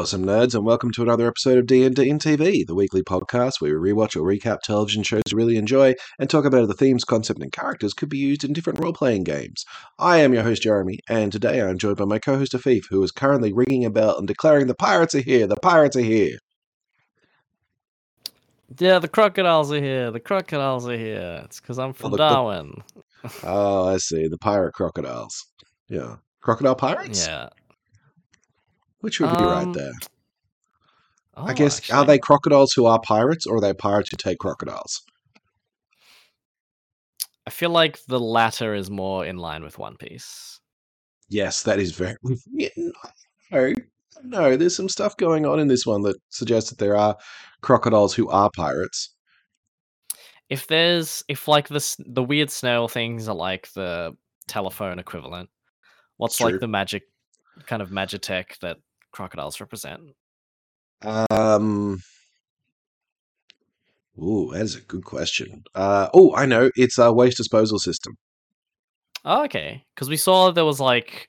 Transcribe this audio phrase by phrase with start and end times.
[0.00, 3.78] awesome nerds, and welcome to another episode of D&D in TV, the weekly podcast where
[3.78, 7.04] we rewatch or recap television shows we really enjoy and talk about how the themes,
[7.04, 9.62] concept, and characters could be used in different role-playing games.
[9.98, 13.10] I am your host, Jeremy, and today I'm joined by my co-host, Afif, who is
[13.10, 16.38] currently ringing a bell and declaring the pirates are here, the pirates are here.
[18.78, 20.10] Yeah, the crocodiles are here.
[20.10, 21.42] The crocodiles are here.
[21.44, 22.72] It's because I'm from the- the- Darwin.
[23.44, 25.44] Oh, I see, the pirate crocodiles.
[25.90, 26.16] Yeah.
[26.40, 27.26] Crocodile pirates?
[27.26, 27.50] Yeah.
[29.00, 29.92] Which would be right Um, there.
[31.36, 34.38] Oh, I guess, are they crocodiles who are pirates, or are they pirates who take
[34.38, 35.02] crocodiles?
[37.46, 40.60] I feel like the latter is more in line with One Piece.
[41.28, 42.16] Yes, that is very.
[43.52, 43.72] No,
[44.22, 47.16] no, there's some stuff going on in this one that suggests that there are
[47.62, 49.14] crocodiles who are pirates.
[50.48, 54.14] If there's if like the the weird snail things are like the
[54.46, 55.48] telephone equivalent,
[56.16, 57.04] what's like the magic
[57.66, 58.76] kind of magitech that
[59.12, 60.14] crocodiles represent?
[61.30, 62.02] Um.
[64.18, 65.62] Ooh, that is a good question.
[65.74, 66.70] Uh, oh, I know.
[66.76, 68.18] It's a waste disposal system.
[69.24, 69.84] Oh, okay.
[69.94, 71.28] Because we saw there was like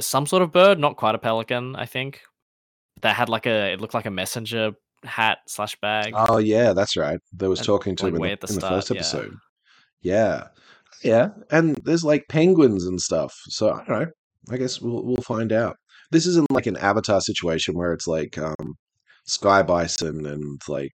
[0.00, 2.22] some sort of bird, not quite a pelican, I think,
[3.02, 4.72] that had like a it looked like a messenger
[5.04, 6.12] hat slash bag.
[6.16, 7.20] Oh, yeah, that's right.
[7.34, 8.96] That was And, talking to like, him in, the, the in the start, first yeah.
[8.96, 9.34] episode.
[10.00, 10.48] Yeah,
[11.02, 13.34] yeah, and there's like penguins and stuff.
[13.48, 14.06] So I don't know.
[14.50, 15.76] I guess we'll we'll find out.
[16.10, 18.74] This isn't like an Avatar situation where it's like um,
[19.24, 20.92] sky bison and like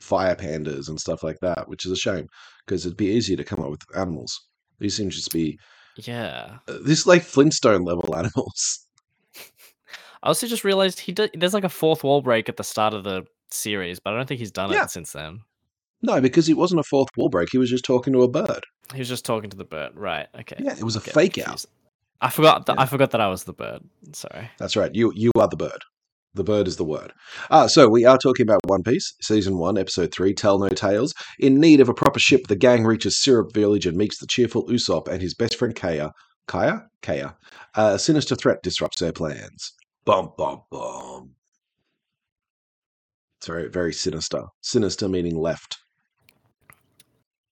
[0.00, 2.26] fire pandas and stuff like that, which is a shame
[2.66, 4.38] because it'd be easier to come up with animals.
[4.78, 5.58] These seem to just be
[5.98, 6.58] Yeah.
[6.68, 8.86] uh, this like Flintstone level animals.
[10.22, 12.94] I also just realized he did, there's like a fourth wall break at the start
[12.94, 14.84] of the series, but I don't think he's done Yeah.
[14.84, 15.40] it since then.
[16.02, 17.48] No, because it wasn't a fourth wall break.
[17.52, 18.64] He was just talking to a bird.
[18.94, 20.28] He was just talking to the bird, right?
[20.38, 20.56] Okay.
[20.58, 21.64] Yeah, it was a fake out.
[22.20, 22.66] I forgot.
[22.66, 22.82] That, Yeah.
[22.82, 23.82] I forgot that I was the bird.
[24.12, 24.50] Sorry.
[24.58, 24.94] That's right.
[24.94, 25.82] You you are the bird.
[26.34, 27.12] The bird is the word.
[27.50, 30.32] Ah, so we are talking about One Piece, season one, episode three.
[30.32, 31.12] Tell no tales.
[31.40, 34.64] In need of a proper ship, the gang reaches Syrup Village and meets the cheerful
[34.68, 36.12] Usopp and his best friend Kaya.
[36.46, 37.36] Kaya, Kaya.
[37.74, 39.72] A sinister threat disrupts their plans.
[40.04, 41.30] Bum bum bum.
[43.38, 44.44] It's very very sinister.
[44.60, 45.78] Sinister meaning left.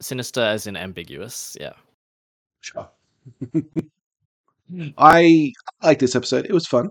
[0.03, 1.57] Sinister as in ambiguous.
[1.59, 1.73] Yeah.
[2.61, 2.91] Sure.
[4.99, 6.47] I like this episode.
[6.47, 6.89] It was fun.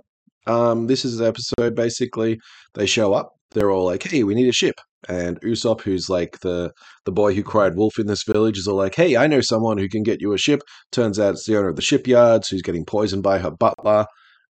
[0.47, 2.39] Um, this is an episode basically
[2.75, 3.31] they show up.
[3.51, 4.75] They're all like, "Hey, we need a ship."
[5.07, 6.71] And Usopp, who's like the
[7.05, 9.77] the boy who cried wolf in this village, is all like, "Hey, I know someone
[9.77, 12.61] who can get you a ship." Turns out it's the owner of the shipyards who's
[12.61, 14.05] getting poisoned by her butler,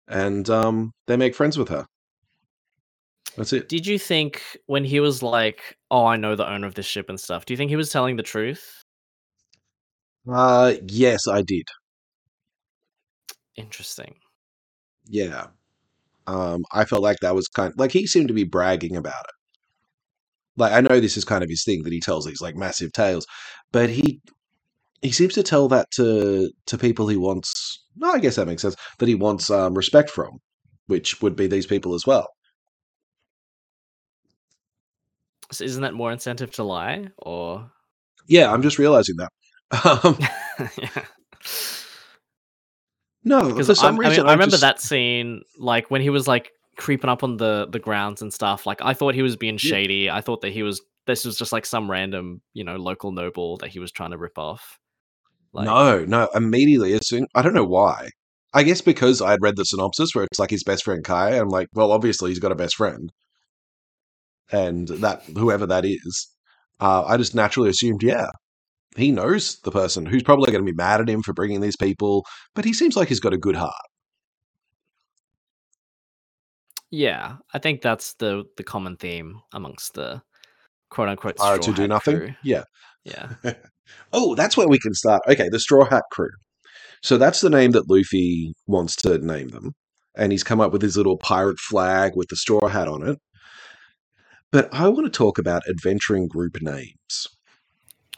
[0.07, 1.85] and um, they make friends with her.
[3.37, 3.67] That's it.
[3.69, 7.09] Did you think when he was like, "Oh, I know the owner of this ship
[7.09, 8.83] and stuff," do you think he was telling the truth?
[10.27, 11.65] Uh, yes, I did.
[13.57, 14.15] Interesting.
[15.07, 15.47] Yeah.
[16.27, 19.25] Um, I felt like that was kind of, like he seemed to be bragging about
[19.25, 19.35] it.
[20.57, 22.91] Like I know this is kind of his thing that he tells these like massive
[22.93, 23.25] tales,
[23.71, 24.21] but he
[25.01, 27.83] he seems to tell that to to people he wants.
[27.97, 28.75] No, I guess that makes sense.
[28.99, 30.39] That he wants um, respect from,
[30.87, 32.27] which would be these people as well.
[35.51, 37.71] So isn't that more incentive to lie, or?
[38.27, 39.29] Yeah, I'm just realizing that.
[39.83, 40.17] Um,
[40.77, 41.05] yeah.
[43.25, 46.09] No, Because for some I reason mean, I remember just- that scene, like when he
[46.09, 48.65] was like creeping up on the the grounds and stuff.
[48.65, 49.69] Like I thought he was being Yeah.
[49.69, 50.09] shady.
[50.09, 50.81] I thought that he was.
[51.07, 54.17] This was just like some random, you know, local noble that he was trying to
[54.17, 54.79] rip off.
[55.53, 56.27] Like, no, no.
[56.35, 58.09] Immediately, as soon I don't know why.
[58.53, 61.31] I guess because I had read the synopsis where it's like his best friend Kai.
[61.37, 63.11] I'm like, well, obviously he's got a best friend,
[64.51, 66.27] and that whoever that is,
[66.79, 68.27] uh, I just naturally assumed, yeah,
[68.95, 71.75] he knows the person who's probably going to be mad at him for bringing these
[71.75, 73.73] people, but he seems like he's got a good heart.
[76.91, 80.21] Yeah, I think that's the the common theme amongst the
[80.89, 82.17] quote unquote Straw do nothing.
[82.17, 82.33] crew.
[82.43, 82.63] Yeah.
[83.03, 83.33] Yeah.
[84.11, 85.21] Oh, that's where we can start.
[85.27, 86.31] Okay, the Straw Hat Crew.
[87.03, 89.73] So that's the name that Luffy wants to name them.
[90.17, 93.19] And he's come up with his little pirate flag with the straw hat on it.
[94.51, 97.27] But I want to talk about adventuring group names.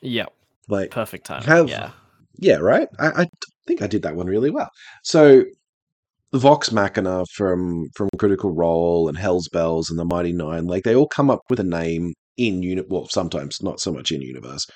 [0.02, 0.28] Yeah.
[0.68, 1.44] Like, Perfect time.
[1.44, 1.92] Have- Yeah.
[2.38, 2.88] yeah, right?
[3.00, 3.26] I, I
[3.66, 4.70] think I did that one really well.
[5.04, 5.44] So,
[6.34, 10.96] Vox Machina from from Critical Role and Hell's Bells and the Mighty Nein, like they
[10.96, 12.88] all come up with a name in unit.
[12.90, 14.68] Well, sometimes not so much in universe,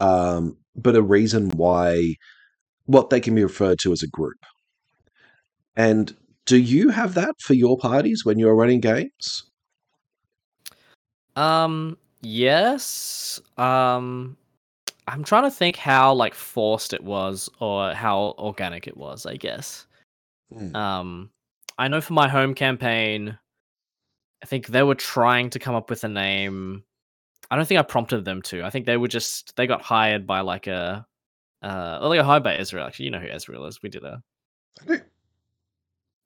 [0.00, 2.14] um, but a reason why
[2.84, 4.36] what they can be referred to as a group.
[5.74, 6.14] And
[6.44, 9.44] do you have that for your parties when you're running games?
[11.34, 11.96] Um.
[12.20, 13.40] Yes.
[13.56, 14.36] Um.
[15.06, 19.26] I'm trying to think how like forced it was or how organic it was.
[19.26, 19.86] I guess.
[20.52, 20.76] Hmm.
[20.76, 21.30] Um.
[21.78, 23.38] I know for my home campaign,
[24.42, 26.84] I think they were trying to come up with a name.
[27.50, 28.62] I don't think I prompted them to.
[28.62, 31.06] I think they were just they got hired by like a
[31.62, 32.86] uh well, they got hired by Ezreal.
[32.86, 33.82] Actually, you know who Ezreal is.
[33.82, 34.22] We did a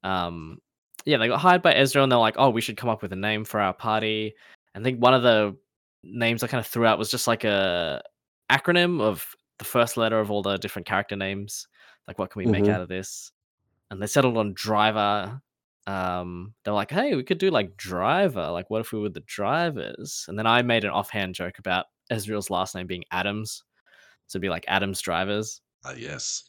[0.03, 0.61] um
[1.05, 3.12] yeah, they got hired by Ezreal and they're like, oh, we should come up with
[3.12, 4.35] a name for our party.
[4.75, 5.56] I think one of the
[6.03, 8.03] names I kind of threw out was just like a
[8.50, 9.26] acronym of
[9.58, 11.67] the first letter of all the different character names.
[12.08, 12.73] Like, what can we make Mhm.
[12.73, 13.32] out of this?
[13.91, 15.41] And they settled on driver.
[15.87, 18.50] Um, they're like, hey, we could do like driver.
[18.50, 20.25] Like, what if we were the drivers?
[20.29, 23.62] And then I made an offhand joke about Ezreal's last name being Adams.
[24.26, 25.61] So it'd be like Adams drivers.
[25.85, 26.44] Uh, yes.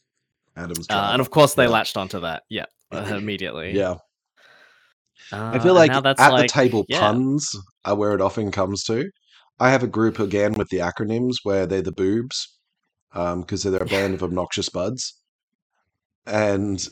[0.56, 1.70] Adam's Uh, and of course, they Yeah.
[1.70, 2.44] latched onto that.
[2.50, 3.74] Yeah, uh, immediately.
[3.74, 3.96] Yeah.
[5.32, 7.00] Uh, I feel like at like, the table yeah.
[7.00, 9.10] puns are where it often comes to.
[9.60, 12.58] I have a group again with the acronyms where they're the boobs
[13.14, 15.14] um, because they're a band of obnoxious buds,
[16.26, 16.88] and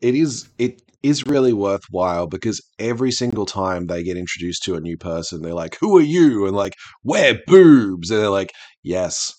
[0.00, 4.80] it is it is really worthwhile because every single time they get introduced to a
[4.80, 6.74] new person, they're like, "Who are you?" and like,
[7.04, 9.34] "We're boobs," and they're like, "Yes."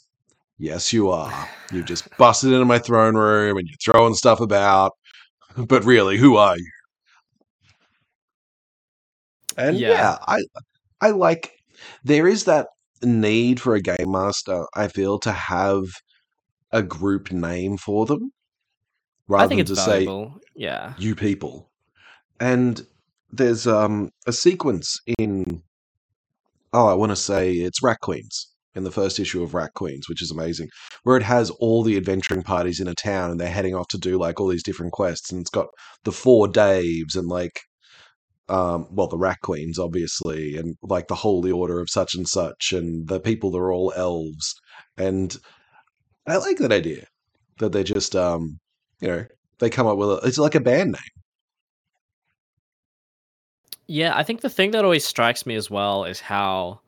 [0.60, 1.50] Yes, you are.
[1.72, 4.94] You've just busted into my throne room and you're throwing stuff about.
[5.58, 6.72] But really, who are you?
[9.58, 9.90] And Yeah.
[9.90, 10.44] yeah, I
[11.02, 11.52] I like
[12.04, 12.68] there is that
[13.02, 15.84] need for a game master, I feel, to have
[16.72, 18.32] a group name for them
[19.28, 20.40] rather I think than it's to say valuable.
[20.56, 20.94] Yeah.
[20.98, 21.70] you people.
[22.40, 22.86] And
[23.32, 25.62] there's um a sequence in
[26.74, 30.08] oh, I want to say it's Rat Queens in the first issue of Rat Queens,
[30.08, 30.68] which is amazing,
[31.04, 33.98] where it has all the adventuring parties in a town and they're heading off to
[33.98, 35.68] do like all these different quests, and it's got
[36.04, 37.62] the four Daves and like
[38.50, 42.74] um well the Rat Queens obviously and like the Holy Order of such and such
[42.74, 44.56] and the people that are all elves
[44.98, 45.36] and
[46.28, 47.06] I like that idea
[47.60, 48.60] that they just um
[49.02, 49.26] you know
[49.60, 51.24] they come up with a, it's like a band name.
[53.88, 56.80] Yeah, I think the thing that always strikes me as well is how,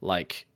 [0.00, 0.46] like,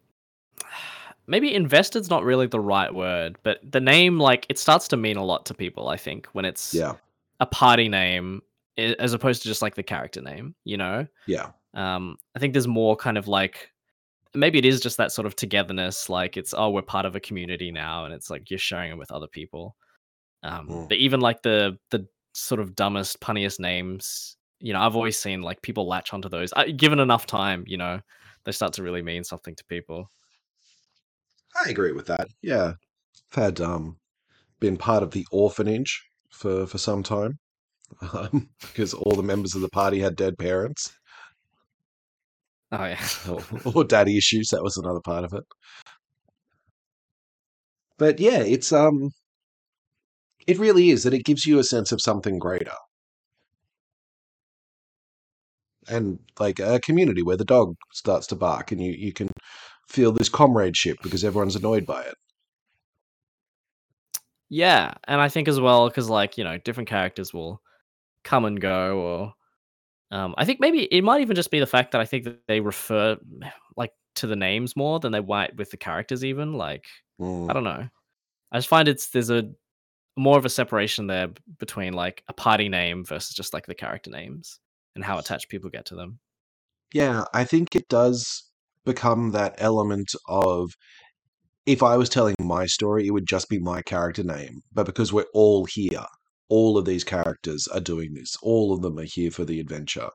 [1.27, 5.17] maybe invested's not really the right word, but the name, like, it starts to mean
[5.17, 6.97] a lot to people, I think, when it's Yeah,
[7.41, 8.43] a party name
[8.79, 11.07] as opposed to just like the character name, you know?
[11.27, 13.73] yeah, Um, I think there's more kind of like,
[14.35, 17.21] maybe it is just that sort of togetherness, like, it's, oh, we're part of a
[17.21, 19.77] community now, and it's like you're sharing it with other people.
[20.43, 20.89] Um, Mm.
[20.89, 25.43] but even like the the sort of dumbest, punniest names, you know, I've always seen
[25.43, 26.53] like people latch onto those.
[26.55, 28.01] Uh, given enough time, you know,
[28.45, 30.11] they start to really mean something to people.
[31.55, 32.29] I agree with that.
[32.41, 32.75] Yeah,
[33.33, 34.01] I've had um
[34.61, 37.39] been part of the orphanage for for some time
[38.13, 40.93] um, because all the members of the party had dead parents
[42.73, 43.43] Oh yeah, or,
[43.75, 44.49] or daddy issues.
[44.51, 45.45] That was another part of it.
[47.99, 49.13] But yeah, it's um,
[50.49, 52.75] it really is that it gives you a sense of something greater,
[55.89, 59.29] and like a community where the dog starts to bark, and you you can
[59.89, 62.15] feel this comradeship because everyone's annoyed by it.
[64.51, 67.61] yeah, and I think as well because like you know different characters will
[68.25, 71.93] come and go, or um, I think maybe it might even just be the fact
[71.93, 73.17] that I think that they refer
[73.77, 76.25] like to the names more than they might with the characters.
[76.25, 76.87] Even like
[77.21, 77.51] Mm.
[77.51, 77.89] I don't know.
[78.53, 79.51] I just find it's there's a
[80.17, 84.11] more of a separation there between like a party name versus just like the character
[84.11, 84.59] names
[84.95, 86.19] and how attached people get to them.
[86.93, 88.45] Yeah, I think it does
[88.85, 90.71] become that element of
[91.67, 94.63] if I was telling my story, it would just be my character name.
[94.73, 96.05] But because we're all here,
[96.49, 98.37] all of these characters are doing this.
[98.43, 100.11] All of them are here for the adventure.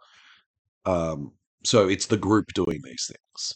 [0.85, 3.53] Um, so it's the group doing these things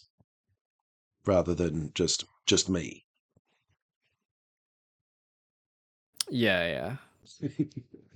[1.25, 3.03] rather than just just me.
[6.29, 7.50] Yeah, yeah.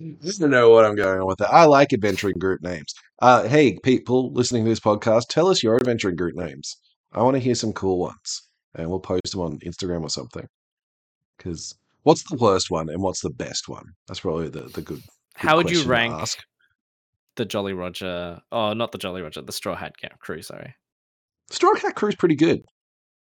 [0.00, 1.52] I don't know what I'm going on with that.
[1.52, 2.94] I like adventuring group names.
[3.20, 6.76] Uh, hey, people listening to this podcast, tell us your adventuring group names.
[7.12, 10.46] I want to hear some cool ones, and we'll post them on Instagram or something.
[11.36, 13.84] Because what's the worst one and what's the best one?
[14.06, 15.02] That's probably the the good.
[15.34, 16.28] How would you rank
[17.36, 18.40] the Jolly Roger?
[18.50, 20.42] Oh, not the Jolly Roger, the Straw Hat Crew.
[20.42, 20.74] Sorry.
[21.50, 22.62] Straw Hat Crew's pretty good.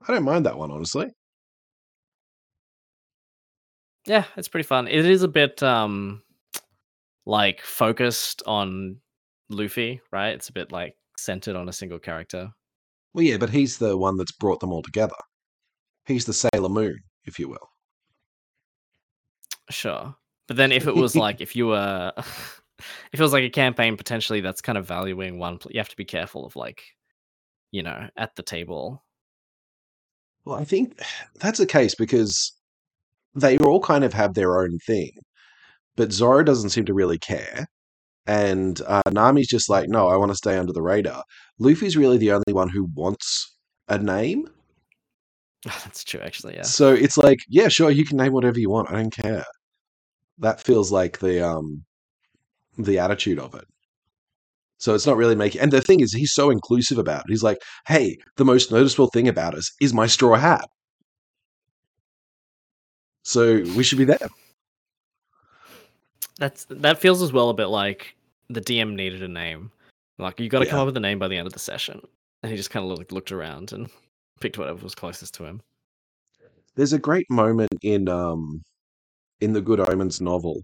[0.07, 1.11] I don't mind that one honestly.
[4.07, 4.89] Yeah, it's pretty fun.
[4.89, 6.23] It is a bit um
[7.27, 9.01] like focused on
[9.51, 10.31] Luffy, right?
[10.31, 12.51] It's a bit like centered on a single character.
[13.13, 15.17] Well, yeah, but he's the one that's brought them all together.
[16.07, 17.69] He's the Sailor Moon, if you will.
[19.71, 20.15] Sure.
[20.47, 22.63] But then if it was like if you were if
[23.15, 25.97] it was like a campaign potentially that's kind of valuing one pl- you have to
[25.97, 26.83] be careful of like
[27.71, 29.05] you know, at the table.
[30.45, 31.01] Well, I think
[31.37, 32.53] that's the case because
[33.35, 35.11] they all kind of have their own thing,
[35.97, 37.67] but Zoro doesn't seem to really care,
[38.27, 41.23] and uh, Nami's just like, no, I want to stay under the radar.
[41.59, 43.57] Luffy's really the only one who wants
[43.89, 44.49] a name.
[45.65, 46.55] That's true, actually.
[46.55, 46.63] Yeah.
[46.63, 48.91] So it's like, yeah, sure, you can name whatever you want.
[48.91, 49.45] I don't care.
[50.39, 51.85] That feels like the um
[52.79, 53.65] the attitude of it.
[54.79, 55.61] So it's not really making.
[55.61, 57.31] And the thing is, he's so inclusive about it.
[57.31, 60.69] He's like, hey, the most noticeable thing about us is my straw hat.
[63.25, 64.29] So we should be there.
[66.39, 68.15] That's that feels as well a bit like
[68.49, 69.73] the DM needed a name.
[70.19, 70.71] Like you got to Yeah.
[70.71, 72.01] come up with a name by the end of the session,
[72.43, 73.89] and he just kind of looked, looked around and
[74.41, 75.61] picked whatever was closest to him.
[76.77, 78.63] There's a great moment in um
[79.41, 80.63] in the Good Omens novel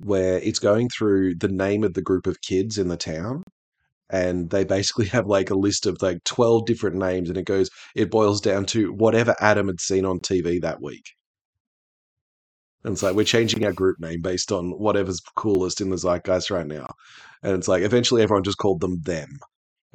[0.00, 3.42] where it's going through the name of the group of kids in the town
[4.10, 7.70] and they basically have like a list of like 12 different names and it goes
[7.96, 11.04] it boils down to whatever Adam had seen on TV that week.
[12.84, 16.50] And it's like we're changing our group name based on whatever's coolest in the zeitgeist
[16.50, 16.86] right now.
[17.42, 19.28] And it's like eventually everyone just called them them.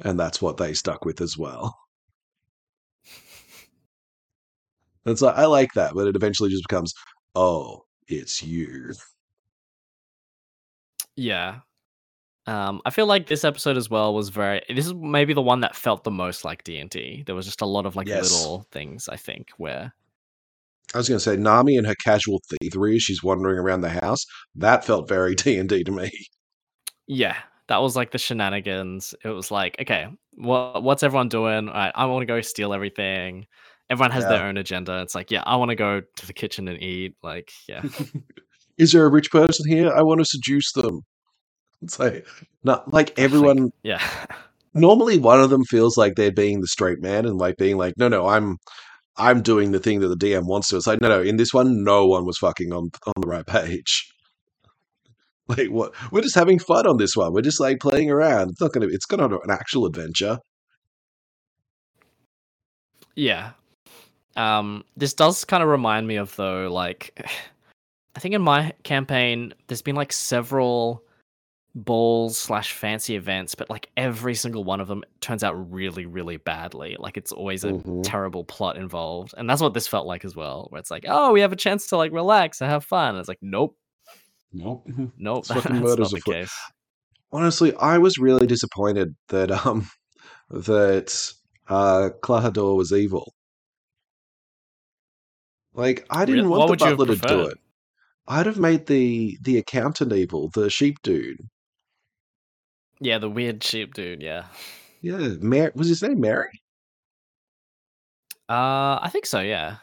[0.00, 1.76] And that's what they stuck with as well.
[5.06, 6.94] And it's like I like that, but it eventually just becomes,
[7.34, 8.94] oh, it's you.
[11.16, 11.60] Yeah.
[12.46, 14.62] Um, I feel like this episode as well was very.
[14.68, 17.22] This is maybe the one that felt the most like D and D.
[17.26, 18.30] There was just a lot of like Yes.
[18.32, 19.08] little things.
[19.08, 19.94] I think where
[20.94, 24.24] I was going to say Nami and her casual thievery she's wandering around the house.
[24.54, 26.10] That felt very D and D to me.
[27.06, 27.36] Yeah,
[27.68, 29.14] that was like the shenanigans.
[29.24, 31.68] It was like, okay, what what's everyone doing?
[31.68, 33.46] All right, I want to go steal everything.
[33.90, 35.02] Everyone has their own agenda.
[35.02, 37.14] It's like, yeah, I want to go to the kitchen and eat.
[37.22, 37.82] Like, yeah,
[38.78, 39.92] Is there a rich person here?
[39.92, 41.00] I want to seduce them.
[41.82, 42.26] It's like,
[42.64, 43.70] not like everyone.
[43.82, 44.02] yeah,
[44.74, 47.94] Normally, one of them feels like they're being the straight man and like being like,
[47.98, 48.56] no, no, I'm,
[49.16, 50.76] I'm doing the thing that the DM wants to.
[50.76, 51.22] It's like, no, no.
[51.22, 54.10] In this one, no one was fucking on on the right page.
[55.46, 55.92] Like what?
[56.10, 57.34] We're just having fun on this one.
[57.34, 58.52] We're just like playing around.
[58.52, 58.86] It's not gonna.
[58.90, 60.38] It's gonna be an actual adventure.
[63.14, 63.52] yeah.
[64.36, 67.18] Um, this does kind of remind me of though, like,
[68.16, 71.02] I think in my campaign, there's been like several
[71.74, 76.36] balls slash fancy events, but like every single one of them turns out really, really
[76.36, 76.96] badly.
[76.98, 78.04] Like it's always a Mhm.
[78.04, 80.66] terrible plot involved, and that's what this felt like as well.
[80.70, 83.10] Where it's like, oh, we have a chance to like relax and have fun.
[83.10, 83.76] And it's like, nope,
[84.52, 84.86] Nope.
[85.18, 86.24] nope, that's not the afoot.
[86.24, 86.54] case.
[87.32, 89.88] honestly, I was really disappointed that um
[90.50, 91.32] that
[91.68, 93.34] uh Klahadore was evil.
[95.74, 97.58] Like I didn't Real- want the would you have butler to do it.
[98.26, 101.38] I'd have made the the accountant evil, the sheep dude.
[103.00, 104.22] Yeah, the weird sheep dude.
[104.22, 104.46] Yeah,
[105.02, 106.48] Yeah, Merry was his name Merry?
[108.48, 109.40] uh, I think so.
[109.40, 109.76] Yeah,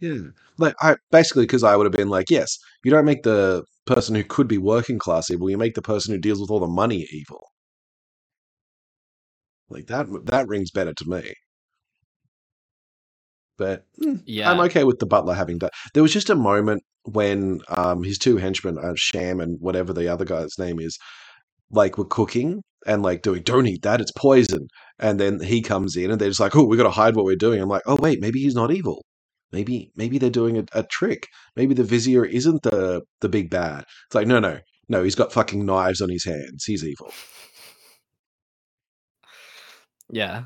[0.00, 0.18] Yeah.
[0.58, 4.14] Like I basically because I would have been like, yes, you don't make the person
[4.14, 6.66] who could be working class evil, you make the person who deals with all the
[6.66, 7.44] money evil.
[9.68, 11.34] Like that that rings better to me.
[13.62, 14.50] But mm, yeah.
[14.50, 15.70] I'm okay with the butler having done.
[15.94, 20.08] There was just a moment when um, his two henchmen, uh, Sham and whatever the
[20.08, 20.98] other guy's name is,
[21.70, 24.66] like were cooking and like doing, "Don't eat that; it's poison."
[24.98, 27.24] And then he comes in and they're just like, "Oh, we got to hide what
[27.24, 29.04] we're doing." I'm like, "Oh wait, maybe he's not evil.
[29.52, 31.28] Maybe maybe they're doing a, a trick.
[31.54, 35.04] Maybe the vizier isn't the the big bad." It's like, no, no, no.
[35.04, 36.64] He's got fucking knives on his hands.
[36.64, 37.12] He's evil.
[40.10, 40.44] Yeah.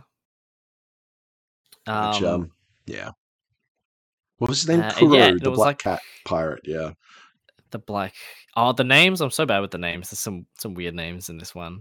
[1.86, 2.50] Which, Um, um,
[2.86, 3.10] yeah.
[4.38, 4.80] What was his name?
[4.82, 6.60] uh, Kuro, yeah, the black like- cat pirate.
[6.64, 6.90] Yeah.
[7.70, 8.14] the black.
[8.54, 9.20] Oh, the names.
[9.20, 10.10] I'm so bad with the names.
[10.10, 11.80] There's some some weird names in this one.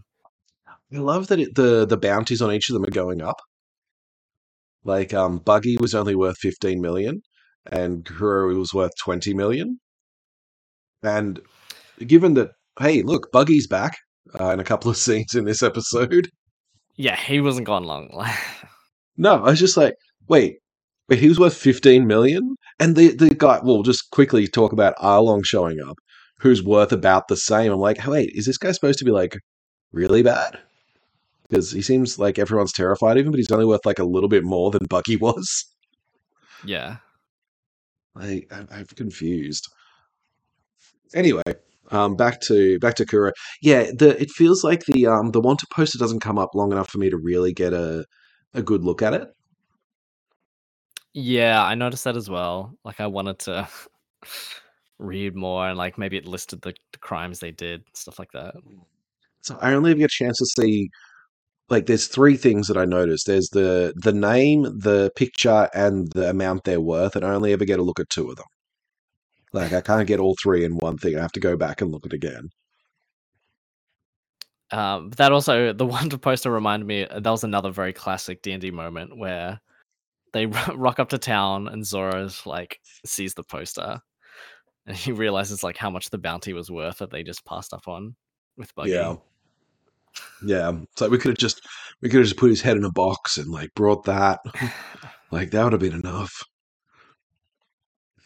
[0.93, 3.37] I love that it, the the bounties on each of them are going up.
[4.83, 7.21] Like um, Buggy was only worth fifteen million,
[7.71, 9.79] and Kuro was worth twenty million.
[11.03, 11.39] And
[12.05, 13.97] given that, hey, look, Buggy's back
[14.39, 16.29] uh, in a couple of scenes in this episode.
[16.95, 18.09] Yeah, he wasn't gone long.
[19.17, 19.93] No, I was just like,
[20.27, 20.57] wait,
[21.09, 23.59] wait, he was worth fifteen million, and the the guy.
[23.63, 25.97] Well, just quickly talk about Arlong showing up,
[26.39, 27.71] who's worth about the same.
[27.71, 29.37] I'm like, wait, is this guy supposed to be like
[29.91, 30.59] really bad?
[31.49, 34.29] Because he seems like everyone's terrified of him, but he's only worth like a little
[34.29, 35.65] bit more than Buggy was.
[36.65, 36.97] yeah.
[38.17, 39.67] I, I'm, I'm confused.
[41.13, 41.43] Anyway,
[41.91, 43.31] um, back to back to Kuro.
[43.61, 46.89] Yeah, the it feels like the um the wanted poster doesn't come up long enough
[46.89, 48.05] for me to really get a
[48.53, 49.27] a good look at it.
[51.17, 52.77] Yeah, I noticed that as well.
[52.83, 53.69] Like I wanted to
[54.99, 58.53] read more and like maybe it listed the, the crimes they did, stuff like that.
[59.41, 60.89] So I only ever get a chance to see
[61.69, 63.27] like there's three things that I noticed.
[63.27, 67.63] There's the the name, the picture, and the amount they're worth, and I only ever
[67.65, 68.45] get a look at two of them.
[69.53, 71.17] Like I can't get all three in one thing.
[71.17, 72.49] I have to go back and look at it again.
[74.71, 77.07] Um, that also the Wonder poster reminded me.
[77.09, 79.61] That was another very classic D and D moment where
[80.35, 84.01] they rock up to town and Zoro's like sees the poster
[84.85, 87.87] and he realizes like how much the bounty was worth that they just passed up
[87.87, 88.15] on
[88.57, 88.91] with Buggy.
[88.91, 89.15] Yeah.
[90.45, 90.73] Yeah.
[90.97, 91.61] So we could have just
[92.01, 94.39] we could have just put his head in a box and like brought that.
[95.31, 96.43] like that would have been enough.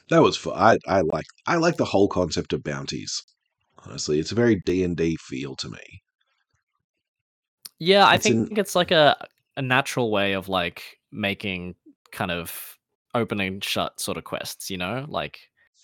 [0.09, 0.53] That was fun.
[0.57, 3.23] I I like I like the whole concept of bounties.
[3.77, 6.01] Honestly, it's a very D and D feel to me.
[7.79, 9.15] Yeah, I It's think an it's like a
[9.57, 11.75] a natural way of like making
[12.11, 12.77] kind of
[13.15, 15.05] open and shut sort of quests, you know?
[15.07, 15.39] Like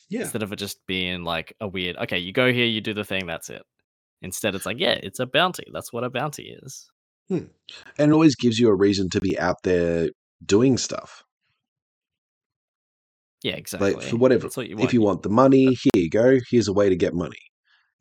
[0.10, 0.22] yeah.
[0.22, 3.04] instead of it just being like a weird, okay, you go here, you do the
[3.04, 3.64] thing, that's it.
[4.22, 5.66] Instead, it's like, yeah, it's a bounty.
[5.72, 6.90] That's what a bounty is.
[7.30, 7.46] Hmm.
[7.98, 10.10] And it always gives you a reason to be out there
[10.46, 11.24] doing stuff.
[13.44, 13.94] Yeah, exactly.
[13.94, 14.48] Like for whatever.
[14.48, 16.40] What you If you want the money, here you go.
[16.50, 17.38] Here's a way to get money.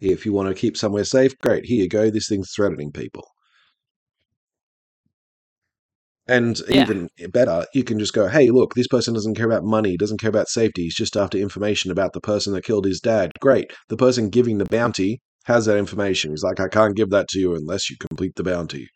[0.00, 1.64] If you want to keep somewhere safe, great.
[1.66, 2.10] Here you go.
[2.10, 3.26] This thing's threatening people.
[6.26, 6.82] And Yeah.
[6.82, 10.20] even better, you can just go, hey, look, this person doesn't care about money, doesn't
[10.20, 10.84] care about safety.
[10.84, 13.32] He's just after information about the person that killed his dad.
[13.40, 13.72] Great.
[13.88, 16.30] The person giving the bounty has that information.
[16.30, 18.88] He's like, I can't give that to you unless you complete the bounty.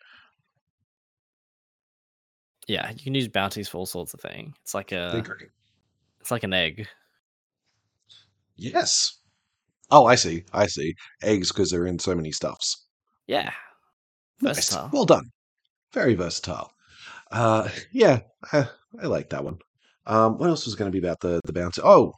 [2.66, 4.54] Yeah, you can use bounties for all sorts of things.
[4.62, 5.22] It's like a,
[6.20, 6.86] it's like an egg.
[8.56, 9.18] Yes.
[9.90, 10.44] Oh, I see.
[10.52, 10.94] I see.
[11.22, 12.86] Eggs because they're in so many stuffs.
[13.26, 13.52] Yeah,
[14.40, 14.56] Nice.
[14.56, 14.90] versatile.
[14.92, 15.24] Well done.
[15.92, 16.70] Very versatile.
[17.30, 18.20] Uh, yeah,
[18.52, 18.68] I,
[19.02, 19.58] I like that one.
[20.06, 21.82] Um, what else was going to be about the the bouncer?
[21.84, 22.12] Oh,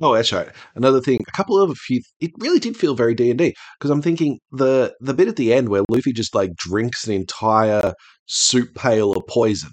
[0.00, 0.48] oh, that's right.
[0.74, 1.20] Another thing.
[1.26, 2.02] A couple of a few.
[2.20, 5.36] It really did feel very D and D because I'm thinking the the bit at
[5.36, 7.94] the end where Luffy just like drinks an entire
[8.26, 9.70] soup pail of poison.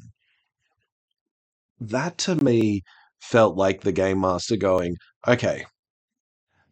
[1.81, 2.83] That to me
[3.19, 4.95] felt like the game master going,
[5.27, 5.65] okay,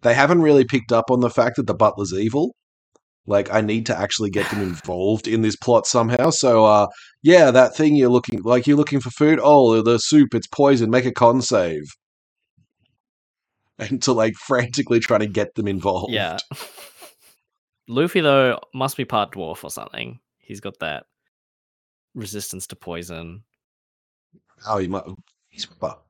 [0.01, 2.55] they haven't really picked up on the fact that the butler's evil.
[3.29, 6.31] Like I need to actually get them involved in this plot somehow.
[6.31, 6.87] So uh
[7.21, 9.39] yeah, that thing you're looking like you're looking for food.
[9.41, 10.89] Oh, the soup, it's poison.
[10.89, 11.83] Make a con save.
[13.81, 16.11] And to like frantically trying to get them involved.
[16.11, 16.37] Yeah.
[17.87, 20.19] Luffy though must be part dwarf or something.
[20.37, 21.05] He's got that
[22.13, 23.43] resistance to poison.
[24.67, 25.05] Oh, he might.
[25.47, 26.01] He's but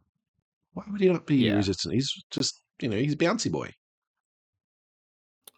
[0.73, 1.57] why would he not be Yeah.
[1.57, 1.93] resistant?
[1.93, 3.71] He's just you know he's a bouncy boy.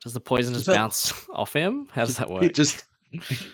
[0.04, 1.88] Does the poison just that- bounce off him?
[1.92, 2.44] How does that work?
[2.44, 2.84] It just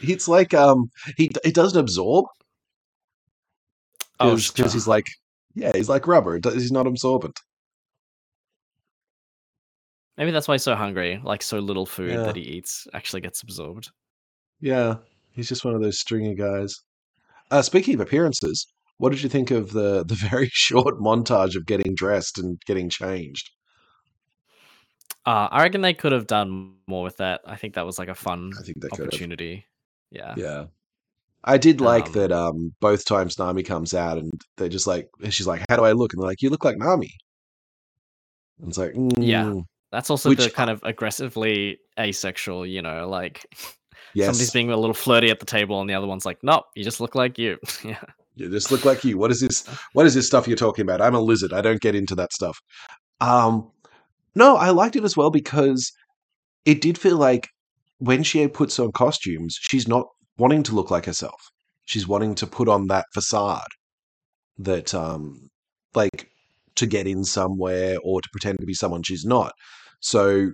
[0.02, 2.26] it's like um he it doesn't absorb
[4.20, 4.70] oh, because sure.
[4.70, 5.08] he's like
[5.56, 6.40] yeah he's like rubber.
[6.44, 7.40] He's not absorbent.
[10.18, 11.20] maybe that's why he's so hungry.
[11.24, 12.24] Like so little food Yeah.
[12.24, 13.92] that he eats actually gets absorbed.
[14.60, 14.96] Yeah,
[15.32, 16.76] he's just one of those stringy guys.
[17.52, 18.66] Uh, speaking of appearances,
[18.98, 22.90] what did you think of the the very short montage of getting dressed and getting
[22.90, 23.50] changed?
[25.28, 27.42] Uh, I reckon they could have done more with that.
[27.46, 29.66] I think that was like a fun I think they opportunity.
[30.10, 30.34] Yeah.
[30.38, 30.66] Yeah.
[31.44, 35.10] I did like Um, that um both times Nami comes out and they're just like
[35.22, 36.14] and she's like, How do I look?
[36.14, 37.12] And they're like, You look like Nami.
[38.62, 39.44] And it's like, Yeah.
[39.44, 43.46] mm, That's also Which the kind of aggressively asexual, you know, like
[44.14, 44.28] yes.
[44.28, 46.86] somebody's being a little flirty at the table and the other one's like, nope, you
[46.86, 47.58] just look like you.
[47.84, 48.00] yeah.
[48.36, 49.18] You just look like you.
[49.18, 49.68] What is this?
[49.92, 51.02] What is this stuff you're talking about?
[51.02, 51.52] I'm a lizard.
[51.54, 52.62] I don't get into that stuff.
[53.20, 53.72] Um,
[54.38, 55.92] no, I liked it as well because
[56.66, 57.48] it did feel like
[58.00, 60.06] when she puts on costumes, she's not
[60.38, 61.42] wanting to look like herself.
[61.86, 63.68] She's wanting to put on that facade
[64.58, 65.50] that, um,
[65.96, 66.30] like,
[66.76, 69.52] to get in somewhere or to pretend to be someone she's not.
[70.00, 70.52] So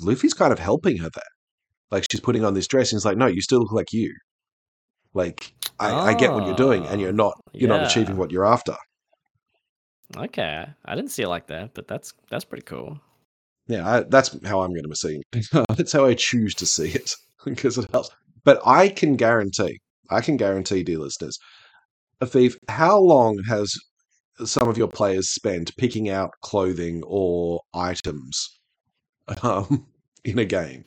[0.00, 1.32] Luffy's kind of helping her there.
[1.90, 4.14] Like she's putting on this dress, and he's like, "No, you still look like you."
[5.14, 8.30] Like I, I get what you're doing, and you're Oh, not you're not achieving what
[8.30, 8.76] you're after.
[10.16, 10.66] Okay.
[10.84, 13.00] I didn't see it like that, but that's that's pretty cool.
[13.68, 15.66] Yeah, I, that's how I'm going to see it.
[15.76, 18.10] that's how I choose to see it because it helps.
[18.44, 21.38] But I can guarantee, I can guarantee, dear listeners,
[22.20, 23.72] Afif, how long has
[24.44, 28.58] some of your players spent picking out clothing or items
[29.42, 29.86] um,
[30.24, 30.84] in a game?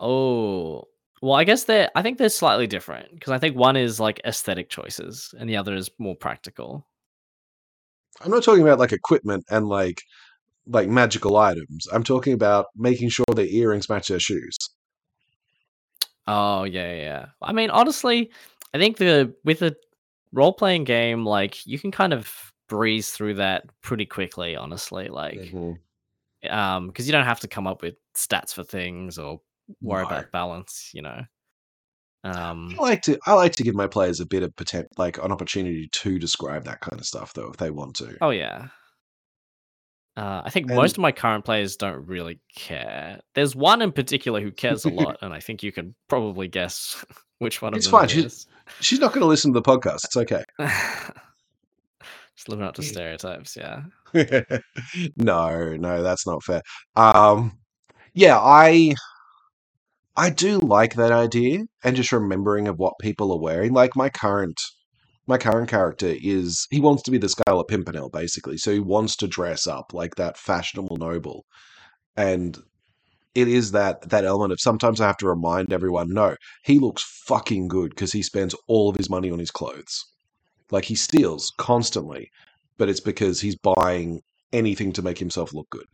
[0.00, 0.84] Oh.
[1.20, 4.20] Well, I guess they're I think they're slightly different because I think one is like
[4.24, 6.84] aesthetic choices and the other is more practical.
[8.20, 10.02] I'm not talking about like equipment and like
[10.66, 11.86] like magical items.
[11.92, 14.56] I'm talking about making sure their earrings match their shoes.
[16.26, 17.26] Oh yeah, yeah.
[17.40, 18.30] I mean, honestly,
[18.74, 19.74] I think the with a
[20.32, 24.56] role playing game, like you can kind of breeze through that pretty quickly.
[24.56, 25.78] Honestly, like Mhm.
[26.48, 29.40] um, because you don't have to come up with stats for things or
[29.80, 30.08] worry No.
[30.08, 30.90] about balance.
[30.92, 31.22] You know.
[32.24, 32.74] Um.
[32.78, 35.32] I like to I like to give my players a bit of potential, like an
[35.32, 38.16] opportunity to describe that kind of stuff, though, if they want to.
[38.20, 38.68] Oh yeah.
[40.16, 43.18] Uh, I think And- most of my current players don't really care.
[43.34, 47.02] There's one in particular who cares a lot, and I think you can probably guess
[47.38, 48.46] which one of It's them fine, she's-
[48.80, 50.04] She's not going to listen to the podcast.
[50.04, 50.44] It's okay.
[52.36, 53.82] Just living up to stereotypes, yeah.
[55.16, 56.62] no, no, that's not fair.
[56.96, 57.58] Um,
[58.14, 58.94] yeah, I
[60.16, 63.72] I do like that idea and just remembering of what people are wearing.
[63.72, 64.60] Like my current
[65.26, 68.58] my current character is he wants to be the Scarlet Pimpernel, basically.
[68.58, 71.44] So he wants to dress up like that fashionable noble.
[72.16, 72.58] And
[73.34, 77.02] it is that that element of sometimes I have to remind everyone, no, he looks
[77.26, 80.04] fucking good because he spends all of his money on his clothes.
[80.70, 82.28] Like he steals constantly,
[82.76, 84.20] but it's because he's buying
[84.52, 85.86] anything to make himself look good.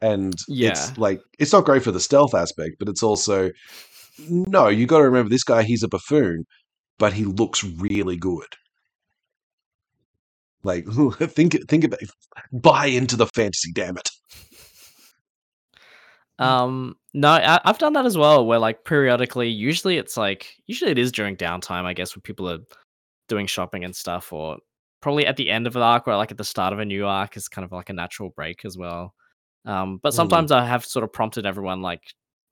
[0.00, 0.70] And Yeah.
[0.70, 3.50] it's like it's not great for the stealth aspect, but it's also
[4.28, 5.62] no, you got to remember this guy.
[5.62, 6.44] He's a buffoon,
[6.98, 8.46] but he looks really good.
[10.62, 10.86] Like
[11.18, 12.00] think think about
[12.52, 13.72] buy into the fantasy.
[13.72, 14.10] Damn it.
[16.40, 18.46] Um, no, I, I've done that as well.
[18.46, 22.48] Where like periodically, usually it's like usually it is during downtime, I guess, when people
[22.48, 22.58] are
[23.28, 24.58] doing shopping and stuff, or
[25.00, 27.06] probably at the end of an arc or like at the start of a new
[27.06, 29.14] arc is kind of like a natural break as well.
[29.68, 30.16] Um, but Mm.
[30.16, 32.02] sometimes I have sort of prompted everyone like,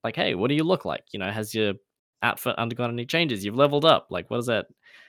[0.04, 1.02] like, hey, what do you look like?
[1.12, 1.74] You know, has your
[2.22, 3.44] outfit undergone any changes?
[3.44, 4.06] You've leveled up.
[4.10, 4.66] Like, what is that?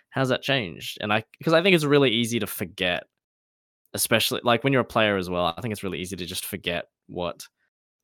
[0.09, 0.97] How's that changed?
[1.01, 3.03] And I, because I think it's really easy to forget,
[3.93, 5.53] especially like when you're a player as well.
[5.57, 7.43] I think it's really easy to just forget what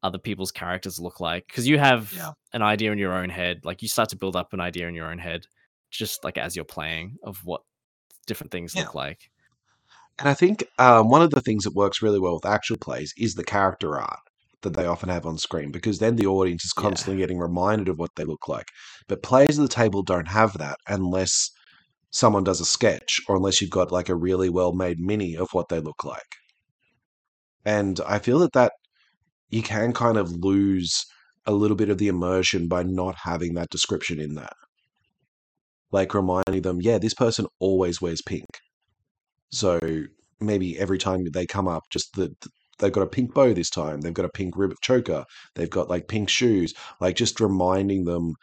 [0.04, 2.32] other people's characters look like because you have Yeah.
[2.52, 3.62] an idea in your own head.
[3.63, 5.48] Like you start to build up an idea in your own head,
[5.92, 7.62] just like as you're playing of what
[8.28, 8.82] different things Yeah.
[8.84, 9.32] look like.
[10.17, 13.13] And I think um, one of the things that works really well with actual plays
[13.17, 14.19] is the character art
[14.63, 16.82] that they often have on screen because then the audience is Yeah.
[16.82, 18.69] constantly getting reminded of what they look like.
[19.08, 21.52] But players at the table don't have that unless
[22.12, 25.49] someone does a sketch or unless you've got like a really well made mini of
[25.54, 26.38] what they look like.
[27.65, 28.71] And I feel that that
[29.49, 31.06] you can kind of lose
[31.45, 34.49] a little bit of the immersion by not having that description in there.
[35.91, 38.47] Like reminding them, yeah, this person always wears pink.
[39.54, 39.80] So
[40.39, 42.36] maybe every time they come up, just the
[42.80, 44.02] they've got a pink bow this time.
[44.02, 45.26] They've got a pink rib choker.
[45.54, 46.74] They've got like pink shoes.
[47.00, 48.34] Like just reminding them,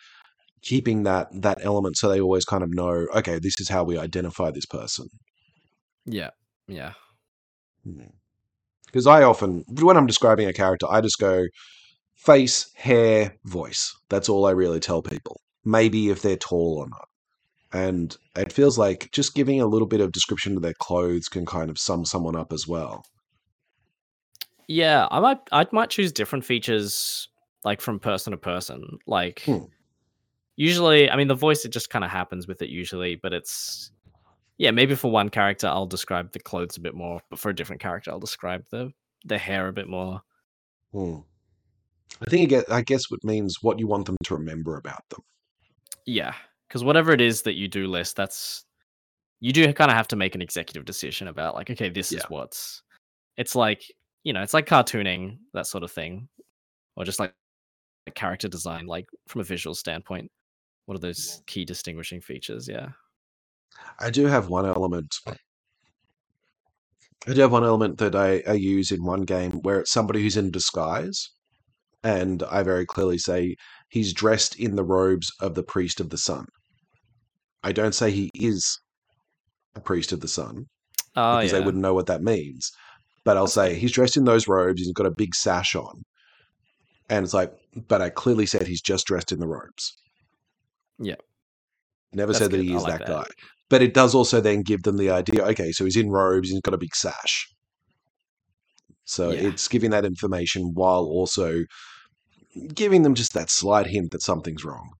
[0.63, 3.09] keeping that that element so they always kind of know.
[3.15, 5.09] Okay, this is how we identify this person.
[6.07, 6.31] Yeah.
[6.69, 6.93] Yeah.
[7.85, 8.15] Hmm.
[8.87, 11.47] Because I often, when I'm describing a character, I just go
[12.17, 13.95] face, hair, voice.
[14.09, 15.41] That's all I really tell people.
[15.65, 17.10] Maybe if they're tall or not.
[17.73, 21.47] And it feels like just giving a little bit of description to their clothes can
[21.47, 23.05] kind of sum someone up as well.
[24.67, 25.07] Yeah.
[25.11, 27.29] I might I might choose different features
[27.65, 28.99] like from person to person.
[29.07, 29.65] Like Hmm.
[30.57, 33.93] usually I mean the voice it just kind of happens with it usually, but it's
[34.59, 37.55] yeah, maybe for one character I'll describe the clothes a bit more, but for a
[37.55, 38.93] different character I'll describe the
[39.25, 40.23] the hair a bit more.
[40.93, 41.19] Hmm.
[42.21, 45.09] I think it get, I guess what means what you want them to remember about
[45.11, 45.21] them.
[46.07, 46.35] Yeah,
[46.71, 48.65] because whatever it is that you do list, that's
[49.41, 52.19] you do kind of have to make an executive decision about like, okay, this Yeah.
[52.19, 52.83] is what's.
[53.37, 53.83] It's like
[54.23, 56.29] you know, it's like cartooning that sort of thing,
[56.95, 57.35] or just like
[58.07, 60.31] a character design, like from a visual standpoint.
[60.87, 62.69] What are those key distinguishing features?
[62.69, 62.89] Yeah.
[63.99, 65.15] I do have one element.
[65.27, 65.37] I
[67.33, 70.37] do have one element that I, I use in one game where it's somebody who's
[70.37, 71.31] in disguise.
[72.03, 73.57] And I very clearly say
[73.89, 76.47] he's dressed in the robes of the priest of the sun.
[77.63, 78.79] I don't say he is
[79.75, 80.67] a priest of the sun
[81.17, 81.59] Oh because yeah.
[81.59, 82.71] they wouldn't know what that means.
[83.25, 86.03] But I'll say he's dressed in those robes, he's got a big sash on.
[87.09, 87.53] And it's like,
[87.89, 89.95] but I clearly said he's just dressed in the robes.
[90.99, 91.17] Yeah.
[92.13, 92.67] Never That's said that good.
[92.67, 93.09] he is like that, that.
[93.09, 93.25] guy.
[93.69, 96.61] But it does also then give them the idea okay, so he's in robes, he's
[96.61, 97.49] got a big sash.
[99.05, 99.49] So Yeah.
[99.49, 101.65] it's giving that information while also
[102.75, 104.91] giving them just that slight hint that something's wrong.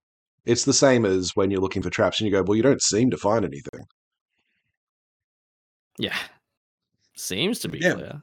[0.45, 2.81] It's the same as when you're looking for traps and you go, well, you don't
[2.81, 3.85] seem to find anything.
[5.97, 6.17] Yeah.
[7.15, 7.93] Seems to be Yeah.
[7.93, 8.21] clear.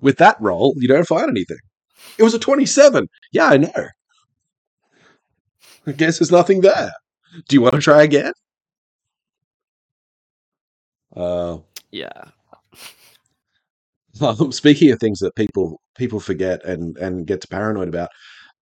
[0.00, 1.56] With that roll, you don't find anything.
[2.18, 3.08] It was a 27.
[3.32, 3.88] Yeah, I know.
[5.86, 6.92] I guess there's nothing there.
[7.48, 8.32] Do you want to try again?
[11.14, 11.58] Uh,
[11.90, 12.30] Yeah.
[14.50, 18.10] Speaking of things that people people forget and and get paranoid about,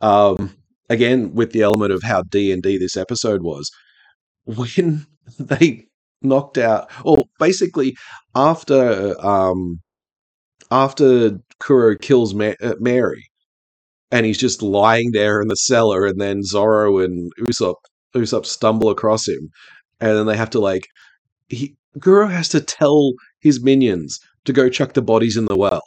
[0.00, 0.56] um,
[0.88, 3.70] again with the element of how D and D this episode was,
[4.44, 5.06] when
[5.38, 5.86] they
[6.22, 7.96] knocked out, or basically
[8.34, 9.80] after um,
[10.70, 13.24] after Kuro kills Ma- uh, Merry,
[14.10, 17.76] and he's just lying there in the cellar, and then Zoro and Usopp
[18.14, 19.50] Usopp stumble across him,
[20.00, 20.86] and then they have to like
[21.48, 25.82] he Kuro has to tell his minions to go chuck the bodies in the well.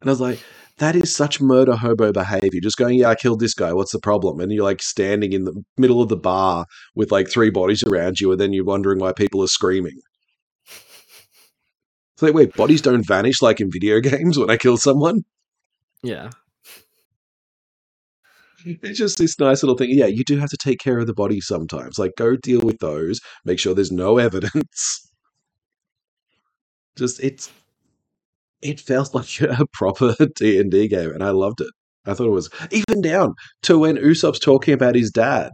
[0.00, 0.38] And I was like,
[0.78, 2.60] that is such murder hobo behavior.
[2.60, 3.72] Just going, yeah, I killed this guy.
[3.72, 4.40] What's the problem?
[4.40, 8.20] And you're like standing in the middle of the bar with like three bodies around
[8.20, 10.00] you, and then you're wondering why people are screaming.
[12.14, 15.22] It's like, wait, bodies don't vanish like in video games when I kill someone?
[16.02, 16.30] Yeah.
[18.64, 19.90] It's just this nice little thing.
[19.90, 21.98] Yeah, you do have to take care of the body sometimes.
[21.98, 23.20] Like, go deal with those.
[23.44, 25.10] Make sure there's no evidence.
[26.96, 27.50] Just it's
[28.64, 31.68] it felt like a proper D and D game, and I loved it.
[32.06, 35.52] I thought it was even down to when Usopp's talking about his dad.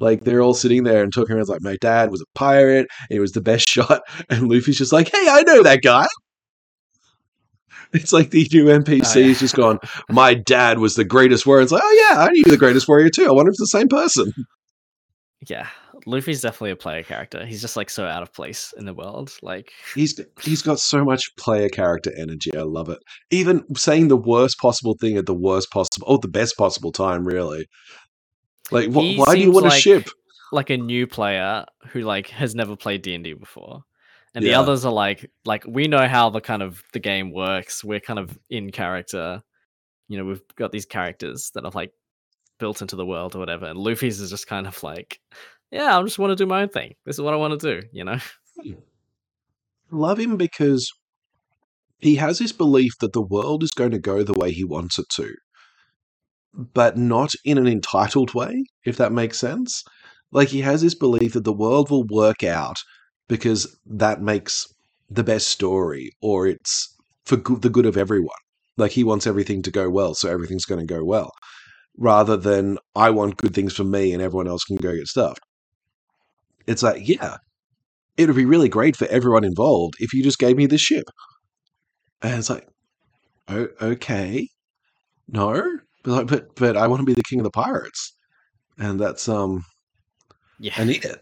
[0.00, 3.08] Like they're all sitting there and talking about like my dad was a pirate, and
[3.16, 6.06] he was the best shot, and Luffy's just like, "Hey, I know that guy."
[7.94, 9.26] It's like the new NPC Oh, yeah.
[9.26, 9.78] is just gone.
[10.08, 11.62] My dad was the greatest warrior.
[11.62, 13.26] It's like, oh yeah, I knew the greatest warrior too.
[13.28, 14.32] I wonder if it's the same person.
[15.46, 15.68] Yeah.
[16.06, 17.44] Luffy's definitely a player character.
[17.44, 19.32] He's just like so out of place in the world.
[19.42, 22.56] Like He's he's got so much player character energy.
[22.56, 22.98] I love it.
[23.30, 27.24] Even saying the worst possible thing at the worst possible, or the best possible time,
[27.24, 27.66] really.
[28.70, 30.08] Like, wh- why do you want like- a ship?
[30.52, 33.82] like a new player who like has never played D&D before.
[34.34, 37.82] And the others are like like we know how the kind of the game works.
[37.84, 39.42] We're kind of in character.
[40.08, 41.92] You know, we've got these characters that are like
[42.58, 43.66] built into the world or whatever.
[43.66, 45.20] And Luffy's is just kind of like,
[45.72, 46.94] yeah, I just want to do my own thing.
[47.06, 48.18] This is what I want to do, you know?
[48.62, 48.72] Hmm.
[49.90, 50.90] Love him because
[51.98, 54.98] he has this belief that the world is going to go the way he wants
[54.98, 55.34] it to,
[56.52, 59.82] but not in an entitled way, if that makes sense.
[60.30, 62.76] Like he has this belief that the world will work out
[63.28, 64.66] because that makes
[65.08, 68.30] the best story or it's for good, the good of everyone.
[68.76, 71.30] Like he wants everything to go well, so everything's going to go well,
[71.98, 75.40] rather than I want good things for me and everyone else can go get stuffed.
[76.66, 77.36] It's like, yeah,
[78.16, 81.04] it would be really great for everyone involved if you just gave me this ship.
[82.22, 82.68] And it's like,
[83.48, 84.48] oh, okay,
[85.28, 88.14] no, but like, but but I want to be the king of the pirates,
[88.78, 89.64] and that's um,
[90.60, 90.74] Yeah.
[90.76, 91.20] I need it.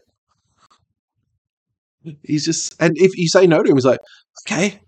[2.22, 4.00] He's just, and if you say no to him, he's like,
[4.46, 4.80] okay,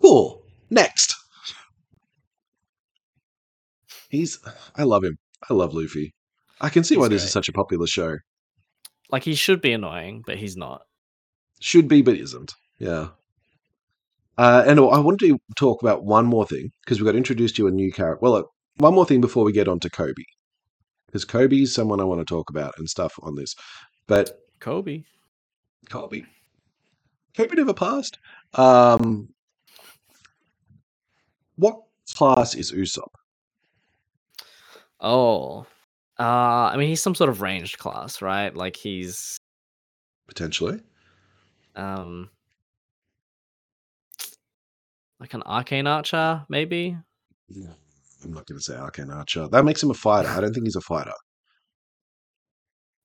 [0.00, 1.14] cool, next.
[4.08, 4.38] He's,
[4.76, 5.16] I love him.
[5.50, 6.14] I love Luffy.
[6.60, 7.26] I can see He's why this great.
[7.26, 8.16] is such a popular show.
[9.10, 10.82] Like he should be annoying, but he's not.
[11.60, 12.52] Should be, but isn't.
[12.78, 13.08] Yeah.
[14.36, 17.68] Uh, and I wanted to talk about one more thing because we got introduced to
[17.68, 18.18] a new character.
[18.20, 18.42] Well, uh,
[18.78, 20.24] one more thing before we get on to Kobe,
[21.06, 23.54] because Kobe is someone I want to talk about and stuff on this.
[24.08, 25.04] But Kobe.
[25.90, 26.22] Kobe,
[27.36, 28.18] Kobe never passed.
[28.54, 29.28] Um,
[31.56, 31.76] what
[32.14, 33.12] class is Usopp?
[35.00, 35.66] Oh.
[36.18, 38.54] Uh I mean he's some sort of ranged class, right?
[38.54, 39.36] Like he's
[40.28, 40.80] Potentially.
[41.76, 42.30] um
[45.20, 46.96] like an arcane archer, maybe.
[48.24, 49.48] I'm not going to say Arcane Archer.
[49.48, 50.28] That makes him a fighter.
[50.28, 51.12] I don't think he's a fighter.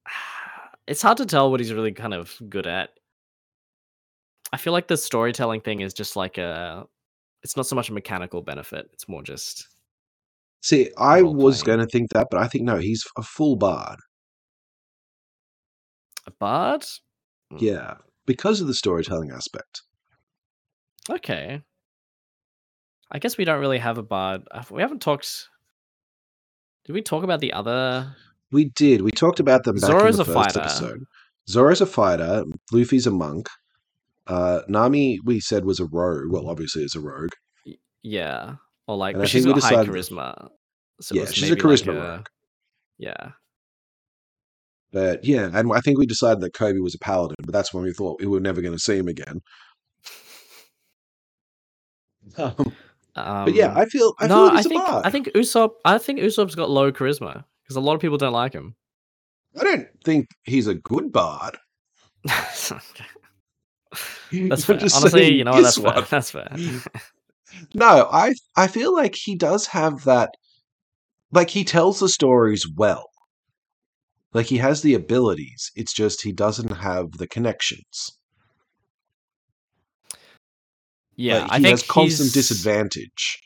[0.87, 2.89] It's hard to tell what he's really kind of good at.
[4.51, 6.87] I feel like the storytelling thing is just like a
[7.43, 9.67] it's not so much a mechanical benefit, it's more just
[10.61, 11.77] See, I Role was playing.
[11.77, 13.97] going to think that, but I think no, he's a full bard.
[16.27, 16.81] a bard.
[17.51, 17.93] Mm, Yeah,
[18.25, 19.81] because of the storytelling aspect.
[21.09, 21.61] Okay.
[23.11, 24.43] I guess we don't really have a bard.
[24.69, 25.47] We haven't talked
[26.85, 28.15] Did we talk about the other
[28.51, 29.01] We did.
[29.01, 30.59] We talked about them back Zoro's in the a first fighter.
[30.61, 30.99] episode.
[31.49, 32.43] Zoro's a fighter.
[32.71, 33.47] Luffy's a monk.
[34.27, 36.31] Uh, Nami, we said, was a rogue.
[36.31, 37.31] Well, obviously, is a rogue.
[38.03, 38.55] Yeah.
[38.89, 40.49] Or like And but she's got high charisma.
[40.99, 42.23] So yeah, she's a maybe like charisma a-
[42.97, 43.31] Yeah.
[44.91, 47.83] But yeah, and I think we decided that Kobe was a paladin, but that's when
[47.83, 49.41] we thought we were never going to see him again.
[52.35, 52.55] Um,
[53.15, 54.81] Um, but yeah, I feel I no, feel I a think.
[54.81, 58.33] I think Usopp I think Usopp's got low charisma because a lot of people don't
[58.33, 58.75] like him.
[59.59, 61.57] I don't think he's a good bard.
[62.23, 62.81] That's fair.
[64.31, 65.63] just Honestly, saying you know what?
[65.63, 65.93] That's fair.
[65.93, 66.05] one.
[66.09, 66.49] That's fair.
[67.73, 70.31] No, I I feel like he does have that.
[71.31, 73.09] Like he tells the stories well.
[74.33, 75.71] Like he has the abilities.
[75.75, 78.11] It's just he doesn't have the connections.
[81.15, 83.39] Yeah, Like, I he think has constant disadvantage.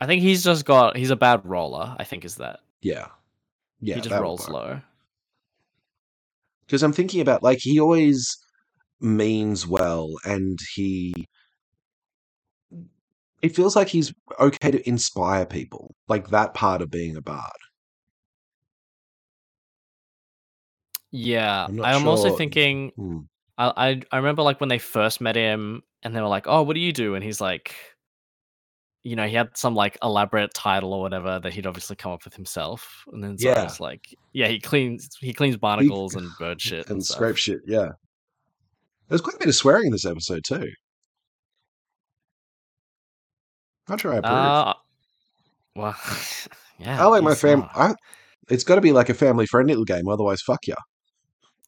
[0.00, 1.94] I think he's just got he's a bad roller.
[1.98, 3.08] I think is that Yeah,
[3.80, 3.96] yeah.
[3.96, 4.80] he just rolls low.
[6.66, 8.36] Because I'm thinking about like he always
[9.00, 11.28] means well, and he.
[13.42, 17.52] It feels like he's okay to inspire people, like that part of being a bard.
[21.10, 22.92] Yeah, I'm I'm also thinking.
[22.96, 23.18] Hmm.
[23.58, 26.62] I, I I remember like when they first met him, and they were like, "Oh,
[26.62, 27.74] what do you do?" And he's like,
[29.02, 32.24] you know, he had some like elaborate title or whatever that he'd obviously come up
[32.24, 33.04] with himself.
[33.12, 33.54] And then Yeah.
[33.54, 37.60] Zoro's like, yeah, he cleans he cleans barnacles and bird shit and, and scrape shit.
[37.66, 37.90] Yeah,
[39.08, 40.70] there's quite a bit of swearing in this episode too.
[43.90, 44.32] Not sure I approve.
[44.32, 44.74] Uh,
[45.74, 45.96] well,
[46.78, 47.02] yeah.
[47.02, 47.62] I like my fam.
[47.62, 47.94] uh, I,
[48.48, 50.74] it's got to be like a family friendly little game, otherwise, fuck you.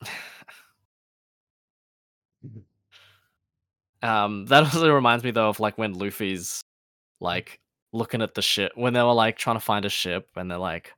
[4.02, 6.64] Um, that also reminds me though of like when Luffy's
[7.20, 7.60] like
[7.92, 10.58] looking at the ship when they were like trying to find a ship and they're
[10.58, 10.92] like,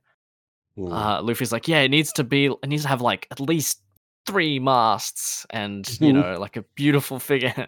[0.77, 0.91] Mm.
[0.91, 3.81] uh, Luffy's like, yeah, it needs to be, it needs to have like at least
[4.25, 6.15] three masts and you Mhm.
[6.15, 7.67] know like a beautiful figure.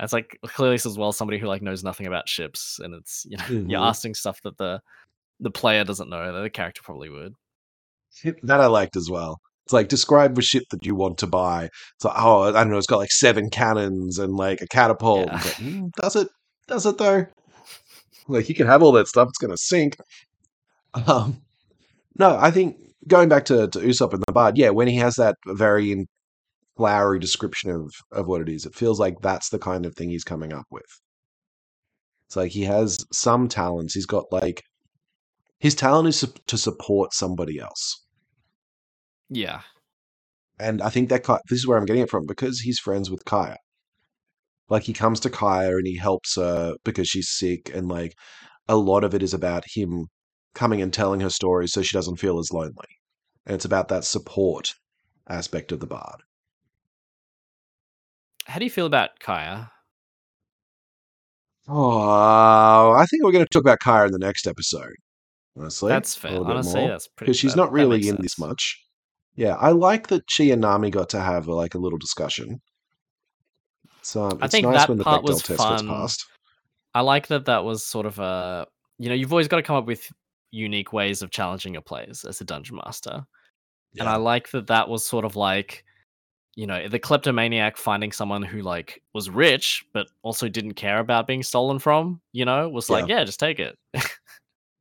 [0.00, 3.26] It's like clearly this is well somebody who like knows nothing about ships and it's
[3.28, 3.88] you know you're Mhm.
[3.88, 4.80] asking stuff that the
[5.40, 7.34] the player doesn't know that the character probably would.
[8.42, 9.38] that I liked as well.
[9.66, 11.64] It's like describe the ship that you want to buy.
[11.96, 15.26] It's like, oh, I don't know, it's got like seven cannons and like a catapult.
[15.28, 15.32] Yeah.
[15.34, 16.28] Like, "Mm, does it?
[16.66, 17.26] Does it though?
[18.28, 19.96] Like you can have all that stuff, it's gonna sink.
[21.06, 21.40] Um,
[22.18, 22.76] no, I think
[23.08, 26.06] going back to, to Usopp and the Bard, yeah, when he has that very in-
[26.80, 30.08] flowery description of of what it is, it feels like that's the kind of thing
[30.08, 30.90] he's coming up with.
[32.26, 33.92] It's like he has some talents.
[33.94, 34.62] He's got like
[35.58, 38.06] his talent is su- to support somebody else.
[39.28, 39.60] Yeah.
[40.58, 43.26] And I think that this is where I'm getting it from because he's friends with
[43.26, 43.58] Kaya.
[44.70, 48.14] Like he comes to Kaya and he helps her because she's sick, and like
[48.68, 50.06] a lot of it is about him
[50.54, 52.96] coming and telling her stories so she doesn't feel as lonely.
[53.44, 54.70] And it's about that support
[55.28, 56.22] aspect of the bard.
[58.50, 59.70] How do you feel about Kaya?
[61.68, 64.96] Oh, I think we're going to talk about Kaya in the next episode.
[65.56, 66.36] Honestly, That's fair.
[66.36, 68.76] Honestly, that's pretty because she's not really in this much.
[69.36, 72.60] Yeah, I like that she and Nami got to have like a little discussion.
[74.02, 75.86] So um, I it's think nice that when the part was test fun.
[75.86, 76.26] passed.
[76.92, 78.66] I like that that was sort of a
[78.98, 80.08] you know you've always got to come up with
[80.50, 83.22] unique ways of challenging your players as a dungeon master,
[83.96, 85.84] and I like that that was sort of like
[86.56, 91.26] you know the kleptomaniac finding someone who like was rich but also didn't care about
[91.26, 92.20] being stolen from.
[92.32, 93.76] You know, was like yeah, just take it.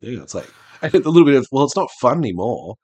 [0.02, 0.50] Yeah, it's like
[0.84, 2.76] a little bit of well, it's not fun anymore.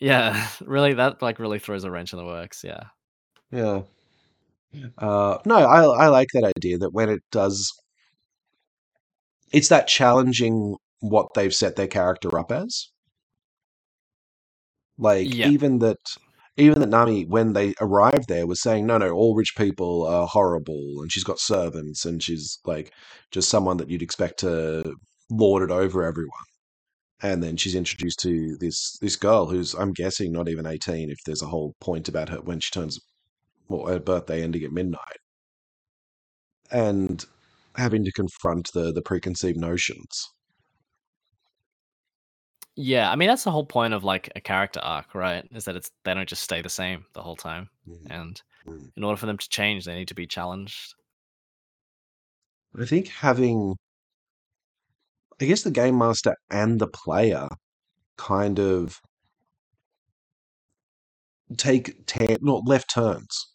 [0.00, 2.62] yeah, really that like really throws a wrench in the works.
[2.64, 2.84] Yeah,
[3.50, 3.82] Yeah.
[4.98, 7.72] Uh, no, I I like that idea that when it does,
[9.52, 12.90] it's that challenging what they've set their character up as.
[14.98, 15.48] Like Yeah.
[15.48, 15.98] even that,
[16.56, 20.26] even that Nami when they arrived there was saying no, no, all rich people are
[20.26, 22.92] horrible, and she's got servants, and she's like
[23.30, 24.94] just someone that you'd expect to
[25.30, 26.30] lord it over everyone.
[27.22, 31.18] And then she's introduced to this this girl who's I'm guessing not even 18 if
[31.26, 33.00] there's a whole point about her when she turns
[33.68, 35.18] well, her birthday ending at midnight.
[36.70, 37.24] And
[37.76, 40.28] having to confront the the preconceived notions.
[42.76, 43.10] Yeah.
[43.10, 45.46] I mean that's the whole point of like a character arc, right?
[45.54, 47.68] Is that it's they don't just stay the same the whole time,
[48.10, 48.90] and Mm.
[48.96, 50.94] in order for them to change, they need to be challenged.
[52.80, 53.76] I think having
[55.40, 57.48] I guess the game master and the player
[58.16, 59.00] kind of
[61.56, 63.52] take tan- not left turns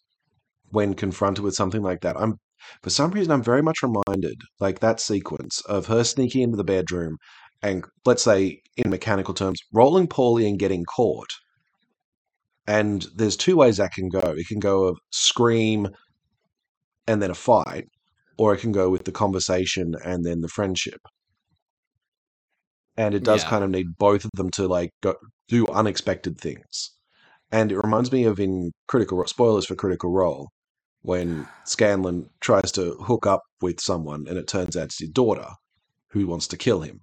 [0.69, 2.15] when confronted with something like that.
[2.19, 2.38] I'm
[2.84, 6.63] for some reason I'm very much reminded like that sequence of her sneaking into the
[6.63, 7.17] bedroom
[7.62, 11.30] and let's say in mechanical terms rolling poorly and getting caught.
[12.67, 14.19] And there's two ways that can go.
[14.19, 15.89] It can go of scream
[17.08, 17.86] and then a fight,
[18.38, 21.02] or it can go with the conversation and then the friendship.
[22.95, 23.50] And it does Yeah.
[23.50, 25.15] kind of need both of them to like go,
[25.48, 26.91] do unexpected things.
[27.52, 30.49] And it reminds me of in Critical spoilers for Critical Role
[31.01, 35.47] when Scanlan tries to hook up with someone and it turns out it's his daughter
[36.10, 36.99] who wants to kill him.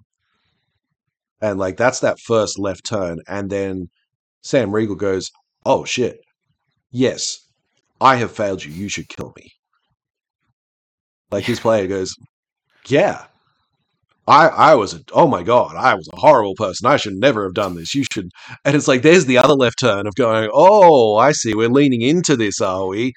[1.41, 3.89] And like that's that first left turn, and then
[4.43, 5.31] Sam Riegel goes,
[5.67, 6.21] "Oh shit,
[6.91, 7.39] yes,
[8.01, 8.73] I have failed you.
[8.73, 9.53] You should kill me."
[11.31, 12.15] Like his player goes,
[12.89, 13.27] "Yeah,
[14.27, 16.87] I I was a oh my god, I was a horrible person.
[16.87, 17.95] I should never have done this.
[17.95, 18.31] You should."
[18.65, 21.55] And it's like there's the other left turn of going, "Oh, I see.
[21.55, 23.13] We're leaning into this, are we?"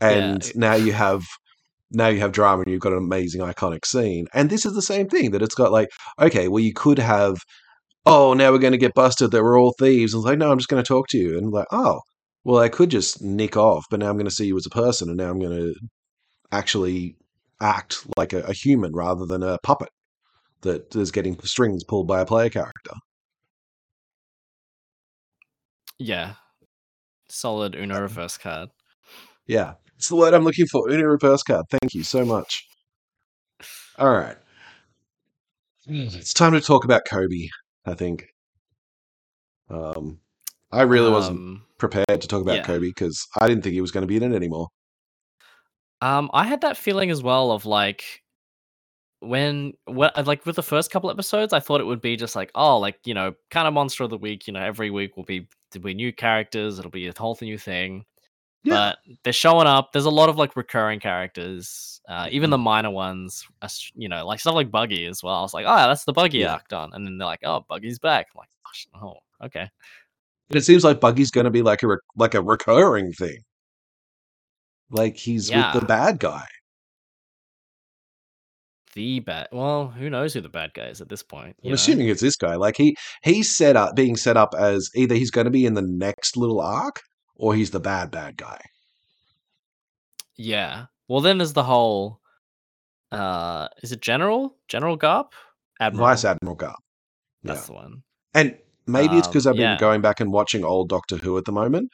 [0.00, 0.52] And Yeah.
[0.54, 1.22] now you have
[1.90, 4.26] now you have drama and you've got an amazing iconic scene.
[4.34, 5.88] And this is the same thing that it's got like,
[6.20, 7.36] okay, well you could have
[8.06, 10.14] oh, now we're going to get busted that we're all thieves.
[10.14, 11.38] And it's like, no, I'm just going to talk to you.
[11.38, 12.00] And like, oh,
[12.44, 14.70] well, I could just nick off, but now I'm going to see you as a
[14.70, 15.74] person, and now I'm going to
[16.52, 17.16] actually
[17.60, 19.88] act like a, a human rather than a puppet
[20.60, 22.92] that is getting strings pulled by a player character.
[25.98, 26.34] Yeah.
[27.28, 28.68] Solid Uno reverse card.
[29.46, 29.74] Yeah.
[29.96, 30.90] It's the word I'm looking for.
[30.90, 31.66] Uno reverse card.
[31.70, 32.66] Thank you so much.
[33.98, 34.36] All right.
[35.86, 37.48] It's time to talk about Koby,
[37.86, 38.34] I think.
[39.70, 40.20] Um,
[40.72, 42.64] I really wasn't Um, prepared to talk about yeah.
[42.64, 44.68] Koby because I didn't think he was going to be in it anymore.
[46.00, 48.22] Um, I had that feeling as well of like
[49.20, 52.50] when what like with the first couple episodes, I thought it would be just like
[52.54, 54.46] oh, like you know, kind of monster of the week.
[54.46, 56.78] You know, every week will be there'll be new characters.
[56.78, 58.04] It'll be a whole new thing.
[58.64, 58.94] Yeah.
[59.06, 59.92] But they're showing up.
[59.92, 62.50] There's a lot of like recurring characters, uh, even Mm-hmm.
[62.52, 63.46] the minor ones.
[63.62, 65.34] are You know, like stuff like Buggy as well.
[65.36, 66.54] I was like, oh, that's the Buggy Yeah.
[66.54, 68.26] arc done, and then they're like, oh, Buggy's back.
[68.34, 68.48] I'm like,
[69.02, 69.68] oh, okay.
[70.50, 73.38] And it seems like Buggy's going to be like a re- like a recurring thing.
[74.90, 76.46] Like he's with the bad guy.
[78.94, 79.48] The bad.
[79.50, 81.56] Well, who knows who the bad guy is at this point?
[81.64, 81.74] I'm know?
[81.74, 82.54] assuming it's this guy.
[82.54, 85.74] Like he he's set up being set up as either he's going to be in
[85.74, 87.00] the next little arc
[87.36, 88.60] or he's the bad bad guy.
[90.36, 90.86] Yeah.
[91.08, 92.20] Well, then there's the whole.
[93.12, 95.26] Uh, is it General General Garp?
[95.80, 96.08] Admiral.
[96.08, 96.74] Vice Admiral Garp.
[97.42, 97.66] That's Yeah.
[97.66, 98.02] the one.
[98.34, 99.78] And maybe it's Um, because I've been yeah.
[99.78, 101.90] going back and watching old Doctor Who at the moment,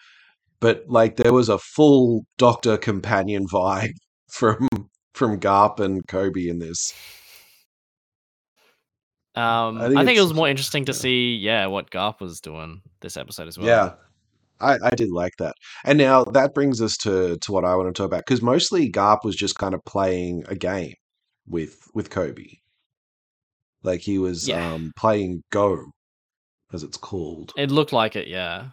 [0.60, 3.92] but like there was a full Doctor companion vibe
[4.30, 4.68] from
[5.14, 6.94] from Garp and Koby in this.
[9.34, 10.98] Um, I I think think, it was more interesting to yeah.
[10.98, 13.66] see, yeah, what Garp was doing this episode as well.
[13.66, 13.92] Yeah.
[14.60, 15.54] I, I did like that.
[15.84, 18.24] And now that brings us to, to what I want to talk about.
[18.26, 20.94] Because mostly Garp was just kind of playing a game
[21.46, 22.58] with with Koby.
[23.82, 24.74] Like he was Yeah.
[24.74, 25.86] um, playing Go,
[26.72, 27.52] as it's called.
[27.56, 28.28] It looked like it.
[28.28, 28.68] Yeah.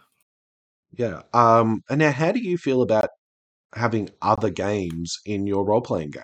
[0.92, 1.22] Yeah.
[1.32, 3.08] Um, and now, how do you feel about
[3.74, 6.22] having other games in your role playing game?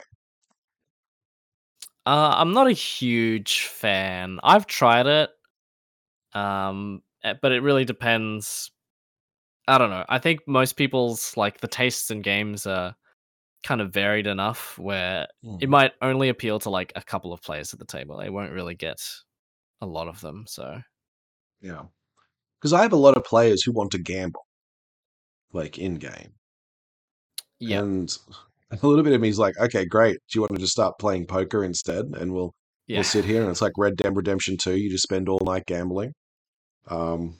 [2.06, 4.38] Uh, I'm not a huge fan.
[4.42, 5.30] I've tried it,
[6.34, 8.70] um, eh, but it really depends.
[9.66, 10.04] I don't know.
[10.08, 12.94] I think most people's like the tastes in games are
[13.62, 15.26] kind of varied enough where
[15.60, 18.18] it might only appeal to like a couple of players at the table.
[18.18, 18.98] They won't really get
[19.80, 20.44] a lot of them.
[20.46, 20.80] So
[21.60, 21.82] Yeah.
[22.60, 24.46] Because I have a lot of players who want to gamble,
[25.52, 26.34] like in game.
[27.58, 28.10] yeah, And
[28.70, 30.14] a little bit of me is like, okay, great.
[30.30, 32.06] Do you want to just start playing poker instead?
[32.18, 32.54] And we'll
[32.86, 35.40] yeah, we'll sit here and it's like Red Dead Redemption 2, you just spend all
[35.42, 36.12] night gambling.
[36.88, 37.38] Um,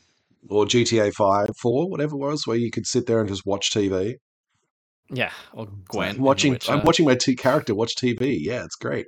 [0.49, 3.71] or GTA 5, 4, whatever it was, where you could sit there and just watch
[3.71, 4.15] TV.
[5.11, 5.33] yeah.
[5.53, 6.17] Or like Gwent.
[6.17, 8.37] in watching I'm watching my t- character watch TV.
[8.41, 9.07] Yeah, it's great.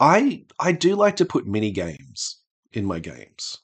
[0.00, 3.58] I I do like to put mini games in my games.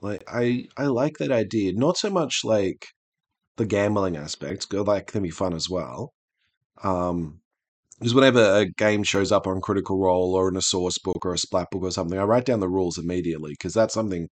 [0.00, 1.72] Like I I like that idea.
[1.74, 2.86] Not so much like
[3.56, 6.12] the gambling aspect, go that can be fun as well.
[6.82, 7.40] Um
[7.98, 11.34] because whenever a game shows up on Critical Role or in a source book or
[11.34, 14.28] a splat book or something, I write down the rules immediately because that's something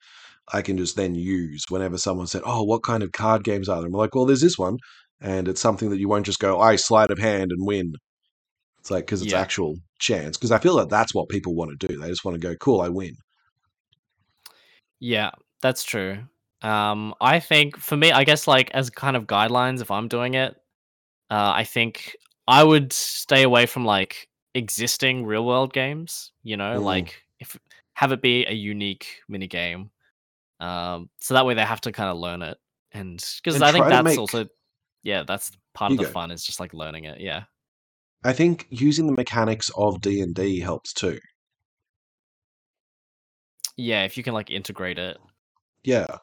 [0.52, 3.78] I can just then use whenever someone said, "Oh, what kind of card games are
[3.80, 4.78] there?" I'm like, "Well, there's this one,"
[5.20, 7.94] and it's something that you won't just go, "I sleight of hand and win."
[8.80, 9.40] It's like because it's Yeah.
[9.40, 10.36] actual chance.
[10.38, 11.98] Because I feel that that's what people want to do.
[11.98, 13.14] They just want to go, "Cool, I win."
[15.00, 15.30] Yeah,
[15.62, 16.18] that's true.
[16.62, 20.34] Um, I think for me, I guess like as kind of guidelines, if I'm doing
[20.34, 20.54] it,
[21.30, 22.16] uh, I think
[22.48, 26.32] I would stay away from like existing real world games.
[26.42, 26.82] You know, Mm.
[26.82, 27.58] like if
[27.94, 29.90] have it be a unique mini game,
[30.60, 32.58] um, so that way they have to kind of learn it,
[32.92, 34.46] and because I think that's make- also,
[35.02, 37.20] yeah, that's part of the fun is just like learning it.
[37.20, 37.44] Yeah,
[38.24, 41.18] I think using the mechanics of D and D helps too.
[43.76, 45.18] yeah, if you can like integrate it.
[45.84, 46.18] Yeah,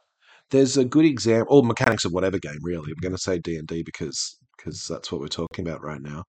[0.52, 2.60] there's a good example, or mechanics of whatever game.
[2.62, 5.84] Really, I'm going to say D and D because because that's what we're talking about
[5.84, 6.24] right now.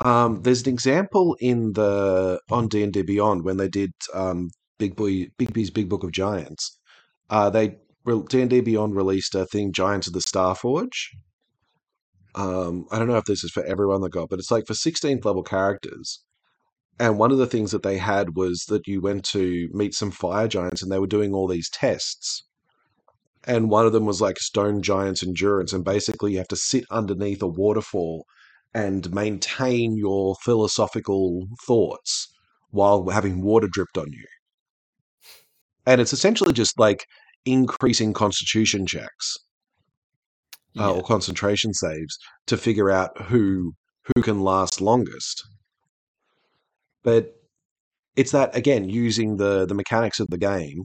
[0.00, 4.50] Um, there's an example in the on D and D Beyond when they did um,
[4.78, 6.78] Big Boy Big B's Big Book of Giants.
[7.28, 11.08] Uh, they D and D Beyond released a thing, Giants of the Starforge.
[12.34, 14.74] Um, I don't know if this is for everyone that got, but it's like for
[14.74, 16.22] 16th level characters.
[16.98, 20.10] And one of the things that they had was that you went to meet some
[20.10, 22.44] fire giants, and they were doing all these tests
[23.46, 26.84] and one of them was like stone giant's endurance and basically you have to sit
[26.90, 28.26] underneath a waterfall
[28.74, 32.28] and maintain your philosophical thoughts
[32.70, 34.26] while having water dripped on you
[35.86, 37.06] and it's essentially just like
[37.44, 39.36] increasing constitution checks
[40.78, 40.90] uh, Yeah.
[40.90, 43.72] or concentration saves to figure out who
[44.14, 45.42] who can last longest
[47.02, 47.32] but
[48.16, 50.84] it's that again using the the mechanics of the game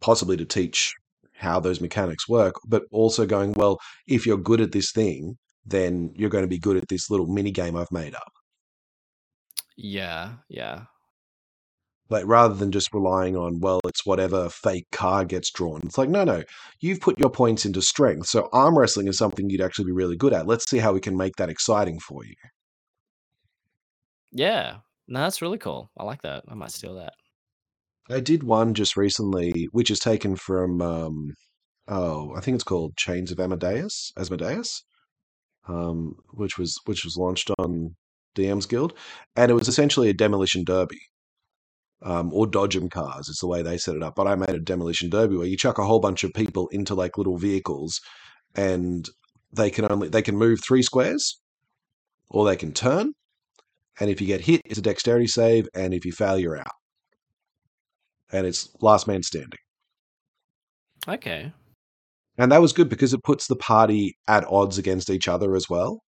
[0.00, 0.92] possibly to teach
[1.34, 5.36] how those mechanics work, but also going, well, if you're good at this thing,
[5.66, 8.32] then you're going to be good at this little mini game I've made up.
[9.76, 10.84] yeah, yeah.
[12.12, 15.80] Like rather than just relying on, well, it's whatever fake card gets drawn.
[15.84, 16.42] It's like, no, no,
[16.80, 18.26] you've put your points into strength.
[18.26, 20.46] So arm wrestling is something you'd actually be really good at.
[20.46, 22.34] Let's see how we can make that exciting for you.
[24.30, 24.76] Yeah.
[25.08, 25.90] No, that's really cool.
[25.98, 26.44] I like that.
[26.48, 27.14] I might steal that.
[28.10, 31.34] I did one just recently, which is taken from um,
[31.88, 34.84] oh, I think it's called Chains of Amadeus, Asmodeus,
[35.68, 37.96] um, which was which was launched on
[38.36, 38.94] DM's Guild,
[39.36, 41.00] and it was essentially a demolition derby,
[42.04, 43.28] um, or dodgem cars.
[43.28, 44.14] It's the way they set it up.
[44.16, 46.94] But I made a demolition derby where you chuck a whole bunch of people into
[46.94, 48.00] like little vehicles,
[48.54, 49.08] and
[49.52, 51.40] they can only they can move three squares,
[52.28, 53.12] or they can turn,
[54.00, 56.72] and if you get hit, it's a dexterity save, and if you fail, you're out
[58.32, 59.58] and it's last man standing.
[61.06, 61.52] Okay.
[62.38, 65.68] And that was good because it puts the party at odds against each other as
[65.68, 66.00] well.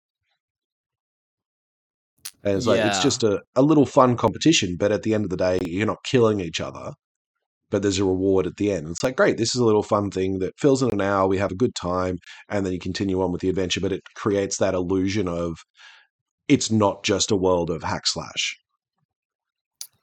[2.43, 5.29] And it's like it's just a, a little fun competition, but at the end of
[5.29, 6.91] the day, you're not killing each other.
[7.71, 8.87] But there's a reward at the end.
[8.89, 11.39] It's like, great, this is a little fun thing that fills in an hour, we
[11.39, 12.17] have a good time,
[12.49, 13.79] and then you continue on with the adventure.
[13.79, 15.57] But it creates that illusion of
[16.47, 18.57] it's not just a world of hack slash.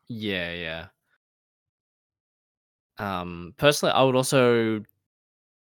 [0.08, 0.86] Yeah, yeah.
[2.98, 4.82] Um, personally, I would also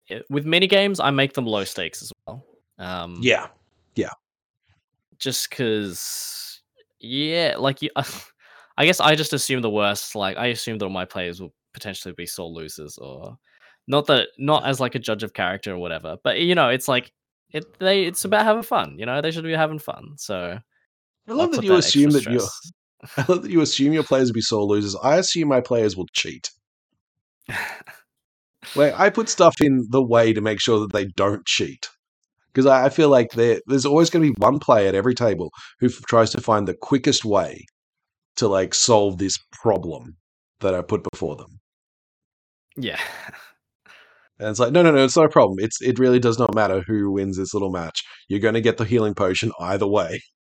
[0.10, 2.46] eh, with mini games, I make them low stakes as well.
[2.80, 3.48] Um, yeah,
[3.96, 4.10] Yeah.
[5.20, 6.49] just because,
[7.00, 10.16] yeah, like you, I guess I just assume the worst.
[10.16, 13.38] Like I assume that all my players will potentially be sore losers, or
[13.88, 16.18] not that not as like a judge of character or whatever.
[16.24, 17.12] But you know, it's like
[17.52, 17.66] it.
[17.80, 18.96] They it's about having fun.
[18.98, 20.14] You know, they should be having fun.
[20.18, 20.60] So
[21.28, 22.48] I love that you extra assume that you're.
[23.18, 24.96] I love that you assume your players will be sore losers.
[25.02, 26.50] I assume my players will cheat.
[28.76, 31.90] Like I put stuff in the way to make sure that they don't cheat.
[32.60, 35.16] Because I, I feel like there, there's always going to be one player at every
[35.16, 35.50] table
[35.80, 37.64] who f- tries to find the quickest way
[38.36, 40.18] to like solve this problem
[40.60, 41.60] that I put before them.
[42.76, 43.00] yeah.
[44.40, 45.58] And it's like, no, no, no, it's not a problem.
[45.60, 48.04] It's it really does not matter who wins this little match.
[48.30, 50.22] You're going to get the healing potion either way.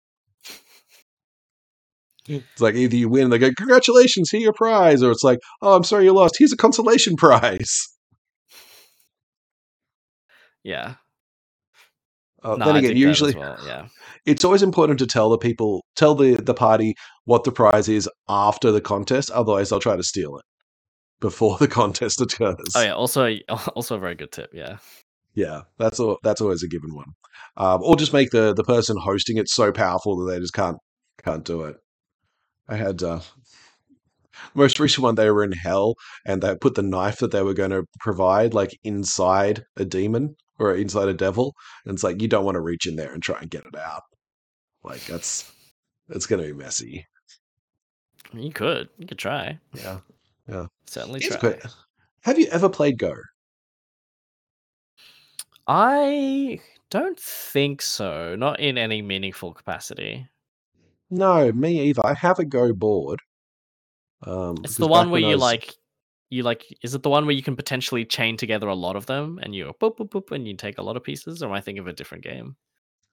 [2.28, 5.38] It's like either you win, and they go, "Congratulations, here's your prize," or it's like,
[5.62, 6.36] "Oh, I'm sorry you lost.
[6.38, 7.88] Here's a consolation prize."
[10.62, 10.96] Yeah.
[12.42, 13.58] Uh, No, then again, usually well.
[13.66, 13.88] Yeah.
[14.24, 18.08] it's always important to tell the people, tell the the party what the prize is
[18.28, 19.30] after the contest.
[19.30, 20.44] Otherwise, they'll try to steal it
[21.20, 22.56] before the contest occurs.
[22.76, 22.94] Oh yeah.
[22.94, 23.34] Also,
[23.74, 24.50] also a very good tip.
[24.52, 24.78] Yeah.
[25.34, 26.18] Yeah, that's all.
[26.22, 27.12] That's always a given one.
[27.56, 30.78] Um, or just make the the person hosting it so powerful that they just can't
[31.22, 31.76] can't do it.
[32.68, 33.20] I had uh,
[34.54, 35.14] most recent one.
[35.14, 35.94] They were in hell,
[36.26, 40.36] and they put the knife that they were going to provide like inside a demon
[40.58, 41.54] or inside a devil,
[41.84, 43.76] and it's like you don't want to reach in there and try and get it
[43.76, 44.02] out.
[44.84, 45.50] Like that's
[46.08, 47.06] it's going to be messy.
[48.32, 48.88] You could.
[48.98, 49.58] You could try.
[49.74, 49.98] Yeah.
[50.48, 50.66] Yeah.
[50.86, 51.52] Certainly Here's try.
[51.54, 51.70] que-
[52.22, 53.14] Have you ever played Go?
[55.66, 58.36] I don't think so.
[58.36, 60.26] Not in any meaningful capacity.
[61.10, 62.04] No, me either.
[62.04, 63.20] I have a Go board.
[64.22, 65.74] Um, It's the one where when you was- like
[66.30, 69.06] you like is it the one where you can potentially chain together a lot of
[69.06, 71.52] them and you boop boop boop and you take a lot of pieces or am
[71.52, 72.56] I thinking of a different game?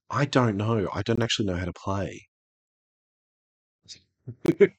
[0.09, 0.87] I don't know.
[0.93, 2.27] I don't actually know how to play.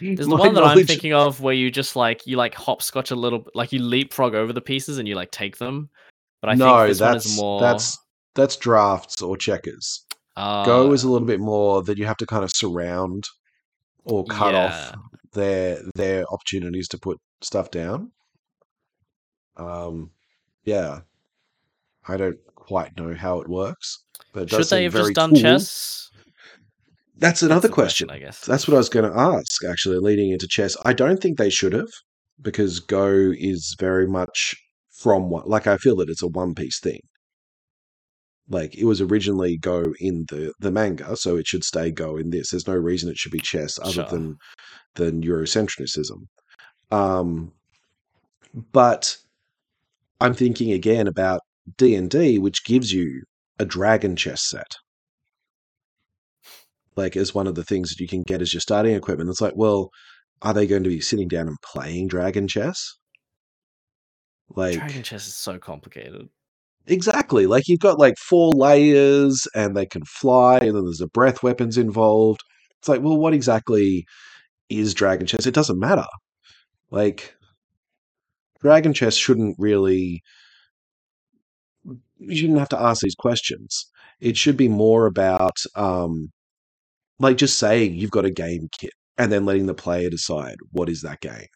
[0.00, 3.16] There's the one that I'm thinking of where you just like you like hopscotch a
[3.16, 5.90] little like you leapfrog over the pieces and you like take them.
[6.40, 7.98] But I no, think this one that's is more that's
[8.34, 10.04] that's drafts or checkers.
[10.36, 13.28] uh, Go is a little bit more that you have to kind of surround
[14.04, 15.11] or cut off Yeah.
[15.32, 18.12] Their their opportunities to put stuff down.
[19.56, 20.10] Um,
[20.64, 21.00] yeah,
[22.08, 24.02] I don't quite know how it works,
[24.32, 25.40] but it Should they have just done cool.
[25.40, 26.10] chess?
[27.16, 28.10] That's another the question.
[28.10, 28.40] I guess.
[28.40, 30.76] That's what I was going to ask, actually, leading into chess.
[30.84, 31.90] I don't think they should have,
[32.40, 34.56] because Go is very much
[34.90, 35.44] from one.
[35.46, 37.00] Like, I feel that it's a one piece thing.
[38.52, 42.30] Like, it was originally Go in the, the manga, so it should stay Go in
[42.30, 42.50] this.
[42.50, 44.06] There's no reason it should be chess other Sure.
[44.06, 44.36] than
[44.94, 46.26] than Eurocentrism.
[46.90, 47.52] Um,
[48.72, 49.16] but
[50.20, 51.40] I'm thinking again about
[51.78, 53.22] D and D, which gives you
[53.58, 54.76] a dragon chess set
[56.96, 59.30] like as one of the things that you can get as your starting equipment.
[59.30, 59.90] It's like, well,
[60.42, 62.96] are they going to be sitting down and playing dragon chess?
[64.54, 66.28] Like Dragon chess is so complicated.
[66.86, 71.08] Exactly, like you've got like four layers and they can fly, and then there's a
[71.08, 72.40] breath weapons involved.
[72.80, 74.04] It's like, well, what exactly
[74.68, 75.46] is dragon chess?
[75.46, 76.06] It doesn't matter.
[76.90, 77.34] Like
[78.60, 80.22] dragon chess shouldn't really
[82.18, 83.90] you shouldn't have to ask these questions.
[84.20, 86.30] It should be more about um
[87.18, 90.88] like just saying you've got a game kit and then letting the player decide what
[90.88, 91.46] is that game.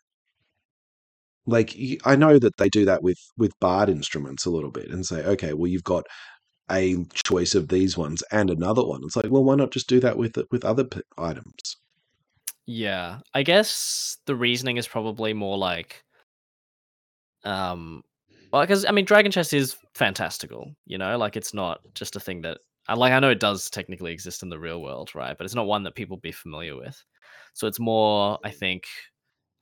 [1.46, 5.06] Like I know that they do that with with bard instruments a little bit and
[5.06, 6.04] say, okay, well you've got
[6.70, 9.00] a choice of these ones and another one.
[9.04, 11.76] It's like, well, why not just do that with with other p- items?
[12.66, 16.02] Yeah, I guess the reasoning is probably more like,
[17.44, 18.02] um,
[18.52, 20.74] well, because I mean, Dragon Chess is fantastical.
[20.86, 23.12] You know, like it's not just a thing that I like.
[23.12, 25.36] I know it does technically exist in the real world, right?
[25.36, 27.00] But it's not one that people be familiar with.
[27.54, 28.86] So it's more, I think.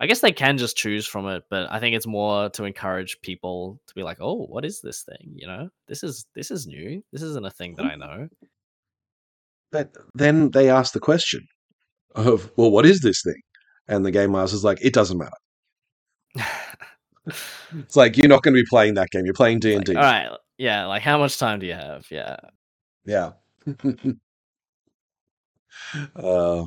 [0.01, 3.20] I guess they can just choose from it, but I think it's more to encourage
[3.22, 5.32] people to be like, "Oh, what is this thing?
[5.34, 7.03] You know, this is this is new.
[7.12, 8.28] This isn't a thing that I know."
[9.74, 11.49] But then they ask the question
[12.14, 13.42] of, well, what is this thing?
[13.88, 15.30] And the game master's like, it doesn't matter.
[17.78, 19.24] It's like you're not going to be playing that game.
[19.24, 19.97] You're playing D and D.
[19.97, 20.28] all right,
[20.59, 20.84] yeah.
[20.84, 22.07] Like, how much time do you have?
[22.11, 22.36] Yeah.
[23.07, 23.30] Yeah.
[26.14, 26.64] uh,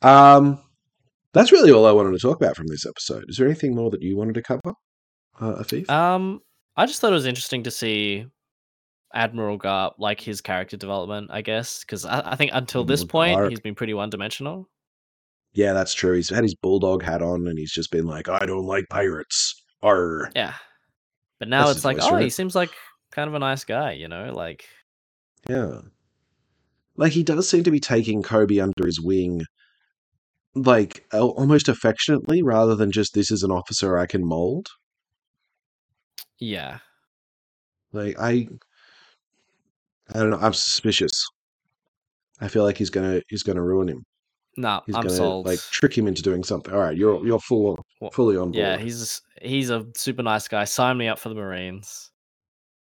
[0.00, 0.62] um,
[1.38, 3.24] that's really all I wanted to talk about from this episode.
[3.28, 4.74] Is there anything more that you wanted to cover,
[5.40, 5.88] uh, Afif?
[5.88, 6.40] Um,
[6.76, 8.26] I just thought it was interesting to see
[9.14, 13.38] Admiral Garp, like his character development, I guess, because I, I think until this point
[13.38, 13.50] Garp.
[13.50, 14.68] he's been pretty one-dimensional.
[15.54, 16.14] yeah, that's true.
[16.16, 19.54] He's had his bulldog hat on, and he's just been like, "I don't like pirates."
[19.82, 20.30] Arr.
[20.34, 20.54] Yeah,
[21.38, 22.24] but now That's it's like, oh, right?
[22.24, 22.70] he seems like
[23.12, 24.64] kind of a nice guy, you know, like
[25.48, 25.80] Yeah.
[26.96, 29.42] Like he does seem to be taking Koby under his wing,
[30.54, 34.66] like almost affectionately, rather than just this is an officer I can mold.
[36.40, 36.78] yeah,
[37.92, 38.48] Like I,
[40.12, 40.38] I don't know.
[40.40, 41.24] I'm suspicious.
[42.40, 44.04] I feel like he's gonna he's gonna ruin him.
[44.56, 45.46] nah, He's I'm gonna sold.
[45.46, 46.72] like trick him into doing something.
[46.72, 48.54] All right, you're you're full Wha- fully on board.
[48.56, 50.64] yeah, he's he's a super nice guy.
[50.64, 52.10] Sign me up for the Marines.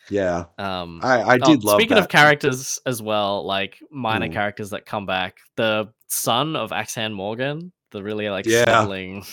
[0.09, 0.45] Yeah.
[0.57, 2.03] Um, I I oh, did love speaking that.
[2.03, 4.33] of characters as well, like minor Mm.
[4.33, 8.63] characters that come back, the son of Axe-Hand Morgan, the really like Yeah.
[8.65, 9.25] sniveling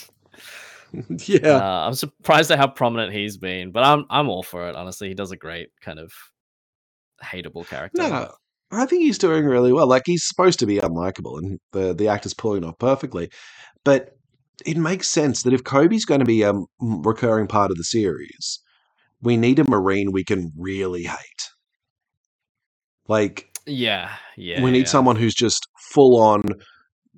[1.25, 1.57] yeah.
[1.57, 4.75] Uh, I'm surprised at how prominent he's been, but I'm I'm all for it.
[4.75, 6.11] Honestly, he does a great kind of
[7.23, 8.01] hateable character.
[8.01, 8.31] No,
[8.71, 9.87] I think he's doing really well.
[9.87, 13.29] Like he's supposed to be unlikable, and the the actor's pulling off perfectly.
[13.83, 14.11] But
[14.65, 18.59] it makes sense that if Koby's going to be a recurring part of the series,
[19.25, 21.49] we need a Marine we can really hate.
[23.07, 24.63] Like Yeah, yeah.
[24.63, 24.85] we need yeah.
[24.85, 26.43] someone who's just full on,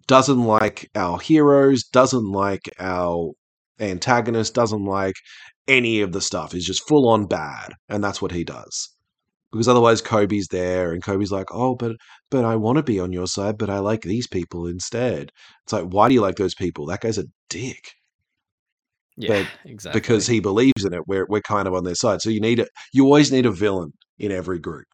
[0.08, 3.32] doesn't like our heroes, doesn't like our
[3.80, 5.16] antagonist, doesn't like
[5.68, 6.56] any of the stuff.
[6.56, 8.90] Is just full on bad, and that's what he does.
[9.52, 11.96] Because otherwise, Koby's there, and Koby's like, "Oh, but
[12.30, 15.32] but I want to be on your side, but I like these people instead."
[15.64, 16.86] It's like, why do you like those people?
[16.86, 17.94] That guy's a dick
[19.18, 20.00] Yeah, but exactly.
[20.00, 21.08] because he believes in it.
[21.08, 22.22] We're we're kind of on their side.
[22.22, 22.70] So you need it.
[22.94, 24.86] You always need a villain in every group.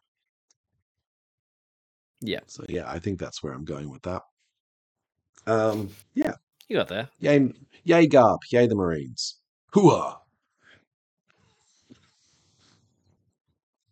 [2.20, 4.22] Yeah, So yeah, I think that's where I'm going with that.
[5.46, 6.32] Um, yeah,
[6.68, 7.08] you got there.
[7.20, 7.52] yay,
[7.84, 9.40] yay, Garp, yay, the Marines.
[9.74, 10.16] Hooah!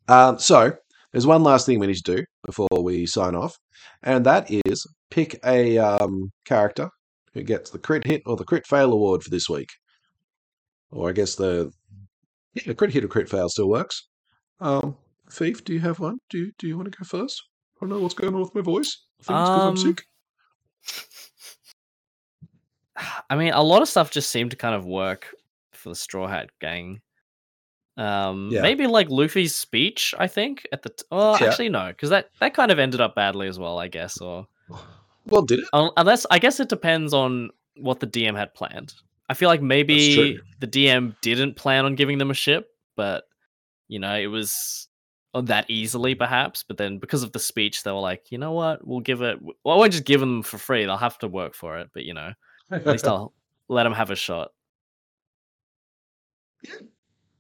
[0.09, 0.73] Um, so
[1.13, 3.55] there's one last thing we need to do before we sign off,
[4.03, 6.89] and that is pick a um, character
[7.35, 9.69] who gets the crit hit or the crit fail award for this week.
[10.93, 11.73] Or I guess the
[12.55, 14.07] yeah, crit hit or crit fail still works.
[14.61, 14.97] Um,
[15.31, 16.19] Thief, do you have one?
[16.31, 17.43] Do you do you want to go first?
[17.77, 19.07] I don't know what's going on with my voice.
[19.21, 20.03] I think it's because I'm Um, sick.
[23.31, 25.35] I mean, a lot of stuff just seemed to kind of work
[25.73, 27.01] for the Straw Hat Gang.
[27.97, 28.63] Um, Yeah.
[28.63, 30.15] maybe like Luffy's speech.
[30.19, 31.49] I think at the t- well, Yeah.
[31.49, 33.79] actually no, because that that kind of ended up badly as well.
[33.79, 34.47] I guess, or
[35.27, 35.65] Well, did it?
[35.73, 38.95] Unless I guess it depends on what the DM had planned.
[39.33, 43.25] I feel like maybe the DM didn't plan on giving them a ship, but
[43.89, 44.89] you know it was
[45.35, 46.65] that easily perhaps.
[46.67, 49.39] But then because of the speech, they were like, you know what, we'll give it.
[49.43, 50.85] Well, I won't just give them for free.
[50.85, 51.91] They'll have to work for it.
[51.95, 52.33] But you know,
[52.71, 53.33] at least I'll
[53.69, 54.51] let them have a shot.
[56.63, 56.75] Yeah.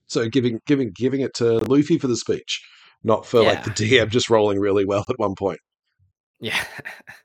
[0.07, 2.67] So giving giving giving it to Luffy for the speech,
[3.05, 5.61] not for like the DM just rolling really well at one point.
[6.41, 6.59] Yeah,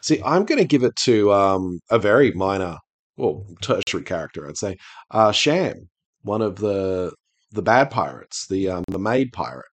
[0.00, 2.76] See, I'm going to give it to um, a very minor,
[3.18, 4.76] well, tertiary character, I'd say,
[5.10, 5.88] uh, Sham,
[6.22, 7.12] one of the
[7.50, 9.66] the bad pirates, the um, the maid pirate,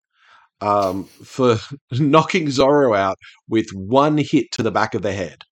[0.60, 1.58] um, for
[1.92, 3.18] knocking Zoro out
[3.48, 5.42] with one hit to the back of the head.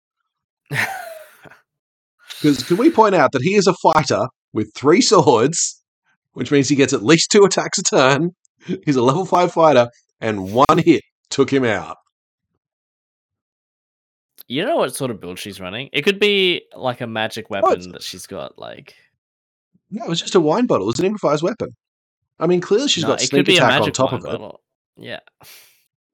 [2.42, 5.80] Because can we point out that he is a fighter with three swords,
[6.32, 8.30] which means he gets at least two attacks a turn.
[8.84, 9.88] He's a level five fighter,
[10.20, 11.98] and one hit took him out.
[14.48, 15.88] You know what sort of build she's running?
[15.92, 18.58] It could be like a magic oh, weapon that she's got.
[18.58, 18.94] Like
[19.90, 20.90] No, it's just a wine bottle.
[20.90, 21.68] It's an improvised weapon.
[22.38, 24.38] I mean, clearly she's no, got sneak could be a attack on top of it.
[24.38, 24.56] but-
[24.96, 25.20] Yeah.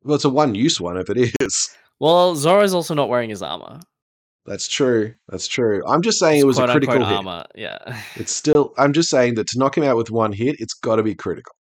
[0.03, 1.71] Well, it's a one-use one if it is.
[1.99, 3.81] Well, Zoro's also not wearing his armor.
[4.47, 5.15] That's true.
[5.29, 5.83] That's true.
[5.87, 7.17] I'm just saying It's it was a critical hit.
[7.17, 7.45] armor.
[7.55, 8.03] Yeah.
[8.17, 8.73] It's still.
[8.79, 11.15] I'm just saying that to knock him out with one hit, it's got to be
[11.15, 11.55] critical.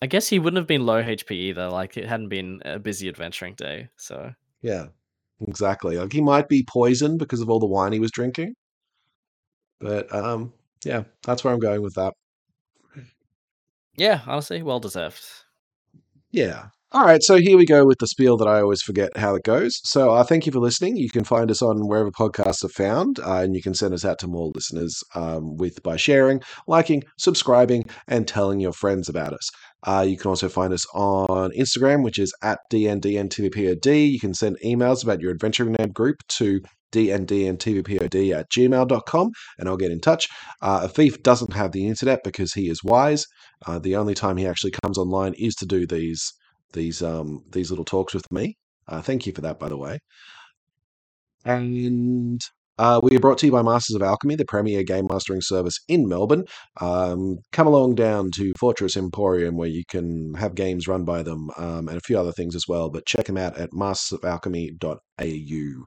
[0.00, 1.68] I guess he wouldn't have been low HP either.
[1.68, 3.88] Like it hadn't been a busy adventuring day.
[3.96, 4.32] So
[4.62, 4.86] Yeah,
[5.40, 5.98] exactly.
[5.98, 8.54] Like he might be poisoned because of all the wine he was drinking,
[9.80, 10.52] but um,
[10.84, 12.14] yeah, that's where I'm going with that.
[13.96, 15.22] yeah, honestly, well deserved.
[16.30, 16.68] Yeah.
[16.94, 19.44] All right, so here we go with the spiel that I always forget how it
[19.44, 19.80] goes.
[19.82, 20.98] So, uh, thank you for listening.
[20.98, 24.04] You can find us on wherever podcasts are found, uh, and you can send us
[24.04, 29.32] out to more listeners um, with by sharing, liking, subscribing, and telling your friends about
[29.32, 29.48] us.
[29.84, 34.12] Uh, you can also find us on Instagram, which is at DNDNTVPOD.
[34.12, 36.60] You can send emails about your adventuring name group to
[36.92, 40.28] dndntvpod at gmail.com, and I'll get in touch.
[40.60, 43.24] Uh, Afif doesn't have the internet because he is wise.
[43.64, 46.34] Uh, the only time he actually comes online is to do these
[46.72, 48.56] these um these little talks with me.
[48.88, 49.98] Uh, thank you for that, by the way.
[51.44, 52.40] And
[52.78, 55.78] uh, we are brought to you by Masters of Alchemy, the premier game mastering service
[55.88, 56.44] in Melbourne.
[56.80, 61.50] Um, come along down to Fortress Emporium where you can have games run by them
[61.58, 62.90] um, and a few other things as well.
[62.90, 65.84] But check them out at mastersofalchemy.au.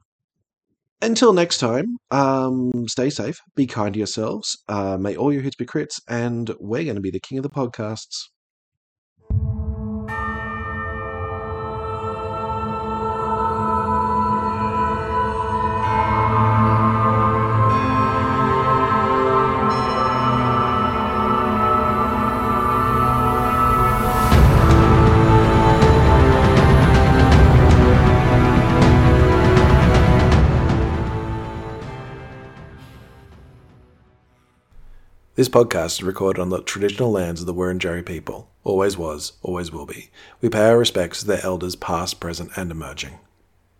[1.02, 5.56] Until next time, um, stay safe, be kind to yourselves, uh, may all your hits
[5.56, 8.28] be crits, and we're going to be the king of the podcasts.
[35.36, 38.48] This podcast is recorded on the traditional lands of the Wurundjeri people.
[38.64, 40.08] Always was, always will be.
[40.40, 43.18] We pay our respects to their elders past, present, and emerging.